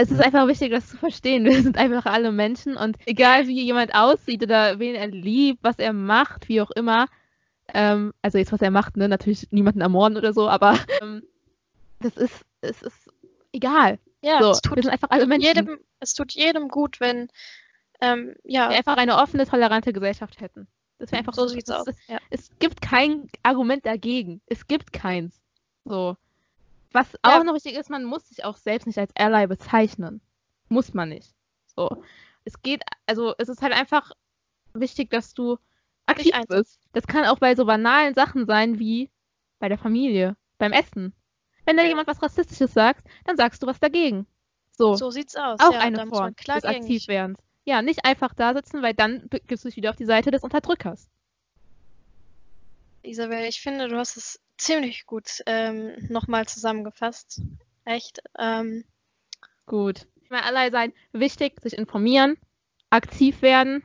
Es 0.00 0.12
ist 0.12 0.20
einfach 0.20 0.46
wichtig, 0.46 0.70
das 0.70 0.88
zu 0.88 0.96
verstehen. 0.96 1.44
Wir 1.44 1.60
sind 1.60 1.76
einfach 1.76 2.06
alle 2.06 2.30
Menschen 2.30 2.76
und 2.76 2.96
egal 3.04 3.48
wie 3.48 3.64
jemand 3.64 3.96
aussieht 3.96 4.44
oder 4.44 4.78
wen 4.78 4.94
er 4.94 5.08
liebt, 5.08 5.64
was 5.64 5.76
er 5.80 5.92
macht, 5.92 6.48
wie 6.48 6.60
auch 6.60 6.70
immer, 6.70 7.06
Ähm, 7.74 8.14
also 8.22 8.38
jetzt, 8.38 8.52
was 8.52 8.62
er 8.62 8.70
macht, 8.70 8.96
ne? 8.96 9.08
Natürlich 9.08 9.48
niemanden 9.50 9.80
ermorden 9.80 10.16
oder 10.16 10.32
so, 10.32 10.48
aber 10.48 10.78
ähm, 11.02 11.22
das 11.98 12.16
ist, 12.16 12.44
es 12.60 12.80
ist 12.80 13.10
egal. 13.52 13.98
Ja, 14.22 14.40
so, 14.40 14.50
es, 14.52 14.60
tut 14.60 14.76
wir 14.76 14.82
sind 14.84 14.92
einfach 14.92 15.10
alle 15.10 15.26
Menschen. 15.26 15.48
jedem, 15.48 15.78
es 15.98 16.14
tut 16.14 16.32
jedem 16.32 16.68
gut, 16.68 17.00
wenn 17.00 17.28
ähm, 18.00 18.36
ja, 18.44 18.70
wir 18.70 18.76
einfach 18.76 18.96
eine 18.96 19.16
offene, 19.16 19.46
tolerante 19.46 19.92
Gesellschaft 19.92 20.40
hätten. 20.40 20.68
Das 20.98 21.10
wäre 21.10 21.18
einfach 21.18 21.34
so 21.34 21.48
sieht's 21.48 21.70
es, 21.70 21.76
aus. 21.76 21.86
Ja. 22.06 22.18
Es 22.30 22.50
gibt 22.60 22.80
kein 22.80 23.28
Argument 23.42 23.84
dagegen. 23.84 24.40
Es 24.46 24.68
gibt 24.68 24.92
keins. 24.92 25.40
So. 25.84 26.16
Was 26.92 27.12
Ja. 27.24 27.38
auch 27.38 27.44
noch 27.44 27.54
wichtig 27.54 27.74
ist, 27.74 27.90
man 27.90 28.04
muss 28.04 28.28
sich 28.28 28.44
auch 28.44 28.56
selbst 28.56 28.86
nicht 28.86 28.98
als 28.98 29.14
Ally 29.16 29.46
bezeichnen. 29.46 30.20
Muss 30.68 30.94
man 30.94 31.10
nicht. 31.10 31.34
So. 31.76 32.02
Es 32.44 32.62
geht, 32.62 32.82
also 33.06 33.34
es 33.38 33.48
ist 33.48 33.62
halt 33.62 33.74
einfach 33.74 34.12
wichtig, 34.72 35.10
dass 35.10 35.34
du 35.34 35.58
aktiv 36.06 36.32
bist. 36.48 36.80
Das 36.92 37.06
kann 37.06 37.26
auch 37.26 37.38
bei 37.38 37.54
so 37.54 37.66
banalen 37.66 38.14
Sachen 38.14 38.46
sein 38.46 38.78
wie 38.78 39.10
bei 39.58 39.68
der 39.68 39.78
Familie, 39.78 40.36
beim 40.56 40.72
Essen. 40.72 41.12
Wenn 41.64 41.76
da 41.76 41.84
jemand 41.84 42.08
was 42.08 42.22
Rassistisches 42.22 42.72
sagt, 42.72 43.06
dann 43.24 43.36
sagst 43.36 43.62
du 43.62 43.66
was 43.66 43.78
dagegen. 43.78 44.26
So. 44.70 44.94
So 44.94 45.10
sieht's 45.10 45.36
aus. 45.36 45.60
auch 45.60 45.72
ja, 45.72 45.80
eine 45.80 46.06
Form 46.06 46.34
des 46.34 46.64
Aktivwerdens. 46.64 47.38
Ja, 47.64 47.82
nicht 47.82 48.06
einfach 48.06 48.32
da 48.32 48.54
sitzen, 48.54 48.80
weil 48.80 48.94
dann 48.94 49.28
gibst 49.46 49.64
du 49.64 49.68
dich 49.68 49.76
wieder 49.76 49.90
auf 49.90 49.96
die 49.96 50.06
Seite 50.06 50.30
des 50.30 50.42
Unterdrückers. 50.42 51.10
Isabel, 53.02 53.44
ich 53.44 53.60
finde, 53.60 53.88
du 53.88 53.96
hast 53.98 54.16
es 54.16 54.40
ziemlich 54.58 55.06
gut 55.06 55.42
ähm, 55.46 55.94
nochmal 56.08 56.46
zusammengefasst. 56.46 57.40
Echt. 57.84 58.20
Ähm, 58.38 58.84
Gut. 59.66 60.06
Ich 60.22 60.30
meine, 60.30 60.44
allerlei 60.44 60.70
sein 60.70 60.92
wichtig, 61.12 61.60
sich 61.62 61.72
informieren, 61.72 62.36
aktiv 62.90 63.40
werden, 63.40 63.82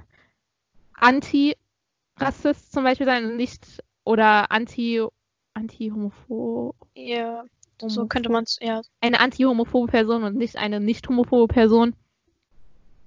anti-Rassist 0.93 2.73
zum 2.73 2.83
Beispiel 2.83 3.05
sein 3.05 3.25
und 3.25 3.37
nicht 3.37 3.81
oder 4.03 4.51
anti 4.51 5.05
anti-homophob 5.53 6.75
ja, 6.95 7.45
so 7.79 8.07
könnte 8.07 8.29
man 8.29 8.43
es, 8.43 8.57
ja, 8.61 8.81
eine 9.01 9.19
anti-homophobe 9.19 9.91
Person 9.91 10.23
und 10.23 10.35
nicht 10.35 10.57
eine 10.57 10.79
nicht 10.79 11.07
homophobe 11.07 11.53
Person. 11.53 11.95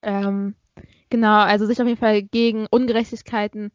Ähm, 0.03 0.55
genau, 1.11 1.41
also 1.41 1.67
sich 1.67 1.81
auf 1.81 1.87
jeden 1.87 2.01
Fall 2.01 2.23
gegen 2.23 2.67
Ungerechtigkeiten 2.67 3.73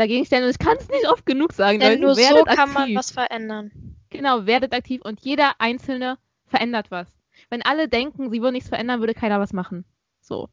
dagegen 0.00 0.24
stellen. 0.24 0.44
Und 0.44 0.50
ich 0.50 0.58
kann 0.58 0.76
es 0.78 0.88
nicht 0.88 1.08
oft 1.08 1.26
genug 1.26 1.52
sagen, 1.52 1.78
denn 1.78 1.92
Leute, 1.92 2.02
nur 2.02 2.14
so 2.14 2.20
werdet 2.20 2.46
kann 2.46 2.72
man 2.72 2.82
aktiv. 2.82 2.96
was 2.96 3.10
verändern. 3.10 3.70
Genau, 4.10 4.46
werdet 4.46 4.74
aktiv 4.74 5.02
und 5.04 5.20
jeder 5.20 5.52
Einzelne 5.58 6.18
verändert 6.46 6.90
was. 6.90 7.08
Wenn 7.48 7.62
alle 7.62 7.88
denken, 7.88 8.30
sie 8.30 8.42
würden 8.42 8.54
nichts 8.54 8.68
verändern, 8.68 9.00
würde 9.00 9.14
keiner 9.14 9.38
was 9.38 9.52
machen. 9.52 9.84
So. 10.20 10.48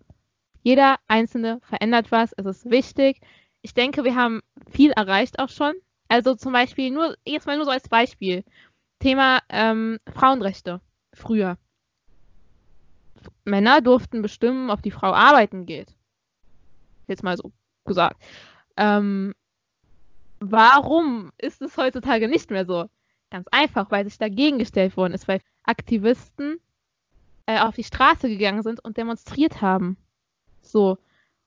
Jeder 0.63 0.97
Einzelne 1.07 1.59
verändert 1.61 2.11
was. 2.11 2.33
Es 2.33 2.45
ist 2.45 2.69
wichtig. 2.69 3.21
Ich 3.61 3.73
denke, 3.73 4.03
wir 4.03 4.15
haben 4.15 4.41
viel 4.69 4.91
erreicht 4.91 5.39
auch 5.39 5.49
schon. 5.49 5.73
Also 6.07 6.35
zum 6.35 6.53
Beispiel, 6.53 6.91
nur, 6.91 7.15
jetzt 7.25 7.47
mal 7.47 7.57
nur 7.57 7.65
so 7.65 7.71
als 7.71 7.89
Beispiel. 7.89 8.43
Thema 8.99 9.39
ähm, 9.49 9.99
Frauenrechte. 10.13 10.81
Früher. 11.13 11.57
Männer 13.43 13.81
durften 13.81 14.21
bestimmen, 14.21 14.69
ob 14.69 14.81
die 14.81 14.91
Frau 14.91 15.13
arbeiten 15.13 15.65
geht. 15.65 15.95
Jetzt 17.07 17.23
mal 17.23 17.37
so 17.37 17.51
gesagt. 17.85 18.21
Ähm, 18.77 19.33
warum 20.39 21.31
ist 21.37 21.61
es 21.61 21.77
heutzutage 21.77 22.27
nicht 22.27 22.51
mehr 22.51 22.65
so? 22.65 22.85
Ganz 23.29 23.47
einfach, 23.51 23.91
weil 23.91 24.05
sich 24.05 24.17
dagegen 24.17 24.59
gestellt 24.59 24.95
worden 24.95 25.13
ist, 25.13 25.27
weil 25.27 25.41
Aktivisten 25.63 26.59
äh, 27.45 27.59
auf 27.59 27.75
die 27.75 27.83
Straße 27.83 28.29
gegangen 28.29 28.63
sind 28.63 28.83
und 28.83 28.97
demonstriert 28.97 29.61
haben. 29.61 29.97
So. 30.61 30.97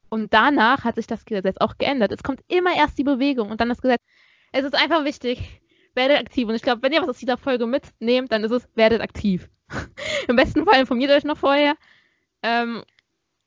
Und 0.08 0.34
danach 0.34 0.84
hat 0.84 0.96
sich 0.96 1.06
das 1.06 1.24
Gesetz 1.24 1.56
auch 1.58 1.78
geändert. 1.78 2.12
Es 2.12 2.22
kommt 2.22 2.42
immer 2.48 2.76
erst 2.76 2.98
die 2.98 3.04
Bewegung 3.04 3.50
und 3.50 3.60
dann 3.60 3.68
das 3.68 3.80
Gesetz. 3.80 4.02
Es 4.52 4.64
ist 4.64 4.74
einfach 4.74 5.04
wichtig, 5.04 5.62
werdet 5.94 6.18
aktiv. 6.18 6.48
Und 6.48 6.56
ich 6.56 6.62
glaube, 6.62 6.82
wenn 6.82 6.92
ihr 6.92 7.00
was 7.00 7.08
aus 7.08 7.18
dieser 7.18 7.36
Folge 7.36 7.66
mitnehmt, 7.66 8.32
dann 8.32 8.42
ist 8.42 8.50
es, 8.50 8.68
werdet 8.74 9.00
aktiv. 9.00 9.48
Im 10.28 10.36
besten 10.36 10.64
Fall 10.64 10.80
informiert 10.80 11.12
euch 11.12 11.24
noch 11.24 11.38
vorher. 11.38 11.74
Ähm, 12.42 12.82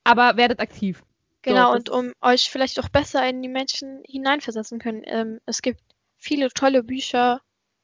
aber 0.05 0.37
werdet 0.37 0.59
aktiv. 0.59 1.03
Genau, 1.43 1.73
das 1.73 1.75
und 1.75 1.89
um 1.89 2.13
euch 2.21 2.49
vielleicht 2.49 2.79
auch 2.79 2.89
besser 2.89 3.27
in 3.27 3.41
die 3.41 3.49
Menschen 3.49 4.01
hineinversetzen 4.07 4.79
können. 4.79 5.03
Ähm, 5.05 5.39
es 5.45 5.61
gibt 5.61 5.81
viele 6.17 6.49
tolle 6.49 6.83
Bücher. 6.83 7.41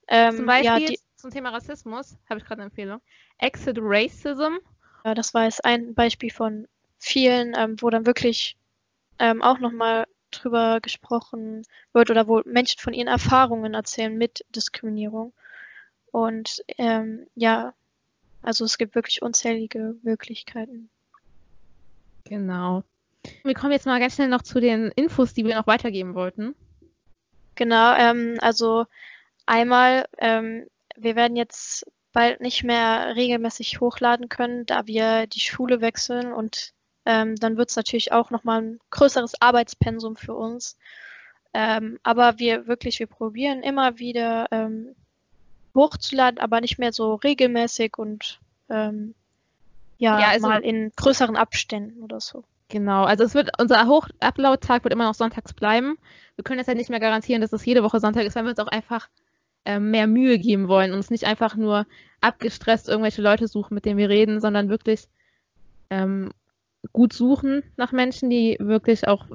Ähm, 0.08 0.38
Zum 0.38 0.46
Beispiel 0.46 0.82
ja, 0.82 0.88
die, 0.88 1.00
zum 1.16 1.30
Thema 1.30 1.50
Rassismus 1.50 2.18
habe 2.30 2.40
ich 2.40 2.46
gerade 2.46 2.62
eine 2.62 2.70
Empfehlung. 2.70 3.02
Exit 3.38 3.78
Racism. 3.80 4.58
ja, 5.04 5.14
das 5.14 5.34
war 5.34 5.44
jetzt 5.44 5.64
ein 5.66 5.94
Beispiel 5.94 6.32
von 6.32 6.68
vielen, 6.98 7.54
ähm, 7.58 7.76
wo 7.82 7.90
dann 7.90 8.06
wirklich 8.06 8.58
ähm, 9.20 9.42
auch 9.42 9.60
nochmal 9.60 10.08
drüber 10.32 10.80
gesprochen 10.82 11.64
wird 11.92 12.10
oder 12.10 12.28
wo 12.28 12.42
Menschen 12.46 12.80
von 12.80 12.94
ihren 12.94 13.08
Erfahrungen 13.08 13.74
erzählen 13.74 14.18
mit 14.18 14.46
Diskriminierung. 14.56 15.34
Und 16.12 16.64
ähm, 16.78 17.28
ja, 17.36 17.74
also 18.42 18.64
es 18.64 18.78
gibt 18.78 18.96
wirklich 18.96 19.22
unzählige 19.22 19.96
Möglichkeiten. 20.02 20.90
Genau. 22.24 22.84
Wir 23.44 23.54
kommen 23.54 23.72
jetzt 23.72 23.86
mal 23.86 24.00
ganz 24.00 24.16
schnell 24.16 24.30
noch 24.30 24.42
zu 24.42 24.60
den 24.60 24.92
Infos, 24.96 25.34
die 25.34 25.46
wir 25.46 25.56
noch 25.56 25.68
weitergeben 25.68 26.14
wollten. 26.16 26.56
Genau, 27.56 27.94
ähm, 27.96 28.38
also 28.40 28.86
einmal, 29.46 30.08
ähm, 30.18 30.66
wir 30.96 31.16
werden 31.16 31.36
jetzt 31.36 31.86
bald 32.14 32.42
nicht 32.42 32.64
mehr 32.64 33.16
regelmäßig 33.16 33.82
hochladen 33.82 34.30
können, 34.30 34.66
da 34.66 34.88
wir 34.88 35.28
die 35.28 35.42
Schule 35.42 35.82
wechseln 35.82 36.34
und 36.34 36.74
ähm, 37.06 37.36
dann 37.36 37.58
wird 37.58 37.70
es 37.70 37.76
natürlich 37.76 38.12
auch 38.12 38.30
nochmal 38.30 38.62
ein 38.62 38.80
größeres 38.92 39.42
Arbeitspensum 39.42 40.16
für 40.16 40.34
uns. 40.34 40.78
Ähm, 41.54 42.00
aber 42.04 42.40
wir 42.40 42.68
wirklich, 42.68 43.00
wir 43.00 43.08
probieren 43.08 43.64
immer 43.64 44.00
wieder 44.00 44.48
ähm, 44.52 44.96
hochzuladen, 45.76 46.40
aber 46.40 46.62
nicht 46.62 46.78
mehr 46.78 46.94
so 46.94 47.16
regelmäßig 47.16 47.98
und 47.98 48.40
ähm, 48.70 49.16
ja, 49.98 50.20
Ja, 50.20 50.28
also- 50.30 50.48
mal 50.48 50.64
in 50.64 50.92
größeren 50.96 51.36
Abständen 51.36 52.04
oder 52.04 52.20
so. 52.22 52.44
Genau, 52.70 53.04
also 53.04 53.24
es 53.24 53.34
wird, 53.34 53.50
unser 53.60 53.88
Hoch-Upload-Tag 53.88 54.84
wird 54.84 54.94
immer 54.94 55.06
noch 55.06 55.16
sonntags 55.16 55.54
bleiben. 55.54 55.98
Wir 56.36 56.44
können 56.44 56.60
jetzt 56.60 56.68
halt 56.68 56.78
nicht 56.78 56.92
mehr 56.92 57.00
garantieren, 57.00 57.42
dass 57.42 57.52
es 57.52 57.66
jede 57.66 57.84
Woche 57.84 58.00
Sonntag 58.00 58.26
ist, 58.26 58.36
weil 58.36 58.44
wir 58.44 58.52
uns 58.52 58.60
auch 58.60 58.68
einfach 58.68 59.10
ähm, 59.66 59.90
mehr 59.90 60.06
Mühe 60.06 60.38
geben 60.38 60.68
wollen 60.68 60.92
und 60.92 60.98
uns 60.98 61.10
nicht 61.10 61.26
einfach 61.26 61.56
nur 61.56 61.88
abgestresst 62.22 62.88
irgendwelche 62.88 63.24
Leute 63.24 63.48
suchen, 63.48 63.74
mit 63.74 63.86
denen 63.86 63.98
wir 63.98 64.10
reden, 64.10 64.40
sondern 64.40 64.70
wirklich 64.70 65.08
ähm, 65.90 66.32
gut 66.94 67.12
suchen 67.12 67.64
nach 67.76 67.92
Menschen, 67.92 68.30
die 68.30 68.56
wirklich 68.60 69.08
auch 69.08 69.26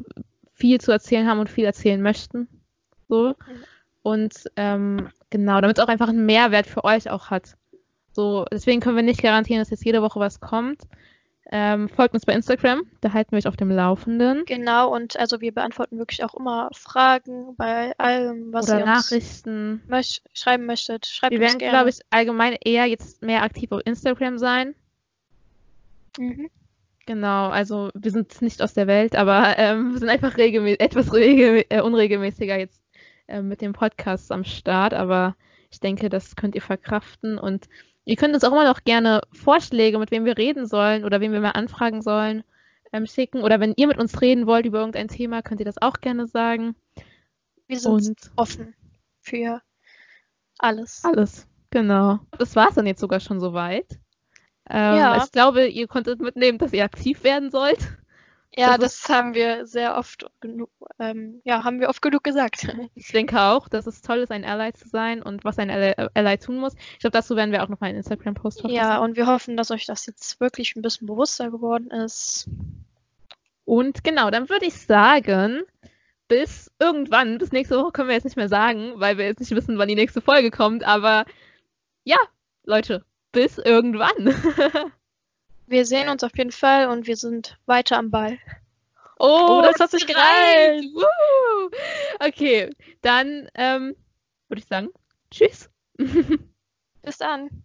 viel 0.53 0.81
zu 0.81 0.93
erzählen 0.93 1.27
haben 1.27 1.41
und 1.41 1.51
viel 1.51 1.65
erzählen 1.65 2.01
möchten. 2.01 2.49
So. 3.09 3.35
Und 4.03 4.35
ähm, 4.57 5.09
genau, 5.31 5.61
damit 5.61 5.79
es 5.79 5.85
auch 5.85 5.89
einfach 5.89 6.09
einen 6.09 6.27
Mehrwert 6.27 6.67
für 6.67 6.85
euch 6.85 7.11
auch 7.11 7.31
hat. 7.31 7.57
So, 8.13 8.45
deswegen 8.53 8.81
können 8.81 8.97
wir 8.97 9.03
nicht 9.03 9.23
garantieren, 9.23 9.61
dass 9.61 9.71
jetzt 9.71 9.85
jede 9.85 10.03
Woche 10.03 10.21
was 10.21 10.41
kommt. 10.41 10.83
Ähm, 11.57 11.89
folgt 11.89 12.15
uns 12.15 12.27
bei 12.27 12.33
Instagram, 12.33 12.83
da 13.01 13.13
halten 13.13 13.31
wir 13.31 13.39
euch 13.39 13.47
auf 13.47 13.57
dem 13.57 13.71
Laufenden. 13.71 14.45
Genau, 14.45 14.93
und 14.93 15.17
also 15.17 15.41
wir 15.41 15.55
beantworten 15.55 15.99
wirklich 15.99 16.25
auch 16.25 16.35
immer 16.35 16.69
Fragen 16.73 17.55
bei 17.55 17.97
allem, 17.97 18.53
was 18.53 18.69
Oder 18.69 18.81
ihr 18.81 18.85
uns 18.87 19.13
Nachrichten. 19.13 19.81
möcht 19.87 20.25
schreiben 20.33 20.67
möchtet. 20.67 21.07
Schreibt 21.07 21.31
Wir 21.31 21.39
werden, 21.39 21.59
glaube 21.59 21.91
ich, 21.91 22.01
allgemein 22.11 22.57
eher 22.61 22.87
jetzt 22.87 23.23
mehr 23.23 23.45
aktiv 23.45 23.71
auf 23.71 23.83
Instagram 23.85 24.37
sein. 24.37 24.75
Mhm. 26.19 26.51
Genau, 27.07 27.51
also 27.51 27.91
wir 27.95 28.11
sind 28.11 28.43
nicht 28.43 28.61
aus 28.61 28.75
der 28.75 28.89
Welt, 28.89 29.15
aber 29.15 29.57
ähm, 29.57 29.93
wir 29.93 30.01
sind 30.01 30.09
einfach 30.09 30.37
regelmä 30.37 30.75
etwas 30.81 31.13
regel 31.13 31.65
äh, 31.69 31.83
unregelmäßiger 31.83 32.59
jetzt 32.59 32.83
äh, 33.29 33.43
mit 33.43 33.61
dem 33.61 33.75
Podcast 33.75 34.33
am 34.33 34.43
Start, 34.43 34.93
aber 34.93 35.37
ich 35.71 35.79
denke, 35.79 36.09
das 36.09 36.35
könnt 36.35 36.57
ihr 36.57 36.63
verkraften 36.63 37.39
und 37.39 37.69
ihr 38.05 38.17
könnt 38.17 38.35
uns 38.35 38.45
auch 38.45 38.53
immer 38.53 38.65
noch 38.65 38.85
gerne 38.85 39.23
Vorschläge, 39.33 39.99
mit 39.99 40.11
wem 40.11 40.25
wir 40.25 40.37
reden 40.39 40.67
sollen 40.67 41.05
oder 41.05 41.21
wen 41.21 41.33
wir 41.33 41.41
mal 41.41 41.51
anfragen 41.51 42.03
sollen, 42.03 42.45
ähm, 42.93 43.07
schicken 43.07 43.43
oder 43.43 43.61
wenn 43.61 43.75
ihr 43.77 43.87
mit 43.87 43.99
uns 43.99 44.21
reden 44.21 44.47
wollt 44.47 44.67
über 44.67 44.79
irgendein 44.79 45.09
Thema, 45.09 45.43
könnt 45.43 45.61
ihr 45.61 45.67
das 45.67 45.81
auch 45.83 46.01
gerne 46.01 46.27
sagen 46.27 46.77
Wir 47.67 47.79
sind 47.79 47.93
und 47.93 48.31
offen 48.37 48.75
für 49.21 49.61
alles. 50.59 51.05
alles, 51.05 51.47
genau. 51.71 52.21
Das 52.39 52.55
war 52.57 52.69
es 52.69 52.75
dann 52.75 52.87
jetzt 52.87 53.01
sogar 53.01 53.21
schon 53.21 53.41
soweit. 53.41 53.99
Ähm, 54.71 54.97
Ja. 54.97 55.17
Ich 55.25 55.33
glaube, 55.33 55.67
ihr 55.67 55.87
konntet 55.89 56.21
mitnehmen, 56.21 56.59
dass 56.59 56.73
ihr 56.73 56.85
aktiv 56.85 57.25
werden 57.25 57.51
sollt. 57.51 57.79
Ja, 58.57 58.79
das 58.79 59.01
das 59.03 59.09
haben 59.09 59.35
wir 59.35 59.67
sehr 59.67 59.97
oft 59.97 60.27
genug, 60.41 60.71
ähm, 60.99 61.41
ja, 61.45 61.65
haben 61.65 61.81
wir 61.81 61.89
oft 61.89 62.03
genug 62.03 62.23
gesagt. 62.23 62.67
Ich 62.95 63.09
denke 63.09 63.41
auch, 63.41 63.69
dass 63.69 63.87
es 63.87 64.03
toll 64.03 64.19
ist, 64.19 64.31
ein 64.31 64.45
Ally 64.45 64.73
zu 64.73 64.89
sein 64.89 65.23
und 65.23 65.45
was 65.45 65.59
ein 65.59 65.71
Ally, 65.71 65.93
äh, 65.97 66.09
Ally 66.15 66.39
tun 66.39 66.59
muss. 66.59 66.75
Ich 66.93 67.01
glaube, 67.01 67.13
dazu 67.13 67.37
werden 67.37 67.51
wir 67.53 67.63
auch 67.63 67.69
noch 67.69 67.81
mal 67.81 67.89
einen 67.89 67.99
Instagram-Post 67.99 68.63
Ja, 68.65 68.83
verfassen. 68.83 69.03
und 69.03 69.17
wir 69.17 69.27
hoffen, 69.27 69.57
dass 69.57 69.71
euch 69.71 69.87
das 69.87 70.07
jetzt 70.07 70.41
wirklich 70.41 70.77
ein 70.77 70.83
bisschen 70.83 71.07
bewusster 71.07 71.51
geworden 71.51 71.91
ist. 71.91 72.49
Und 73.65 74.05
genau, 74.05 74.31
dann 74.31 74.49
würde 74.49 74.67
ich 74.67 74.75
sagen, 74.75 75.63
bis 76.29 76.71
irgendwann, 76.79 77.39
bis 77.39 77.53
nächste 77.53 77.77
Woche 77.77 77.93
können 77.93 78.09
wir 78.09 78.15
jetzt 78.15 78.25
nicht 78.25 78.37
mehr 78.37 78.49
sagen, 78.49 78.93
weil 78.97 79.19
wir 79.19 79.25
jetzt 79.27 79.41
nicht 79.41 79.55
wissen, 79.55 79.79
wann 79.79 79.89
die 79.89 79.95
nächste 79.95 80.21
Folge 80.21 80.51
kommt, 80.51 80.85
aber 80.85 81.25
ja, 82.05 82.19
Leute, 82.65 83.05
bis 83.33 83.59
irgendwann. 83.59 84.35
Wir 85.67 85.87
sehen 85.87 86.09
uns 86.09 86.23
auf 86.23 86.37
jeden 86.37 86.53
Fall 86.53 86.89
und 86.89 87.07
wir 87.07 87.17
sind 87.17 87.59
weiter 87.67 87.99
am 87.99 88.11
Ball. 88.11 88.39
Oh, 89.19 89.59
oh 89.59 89.63
das, 89.63 89.79
hat 89.81 89.91
sich 89.91 90.07
gereicht. 90.07 90.89
Okay, 92.21 92.71
dann 93.01 93.49
ähm, 93.55 93.97
würde 94.49 94.61
ich 94.61 94.67
sagen, 94.67 94.89
tschüss. 95.31 95.71
Bis 97.03 97.19
dann. 97.19 97.65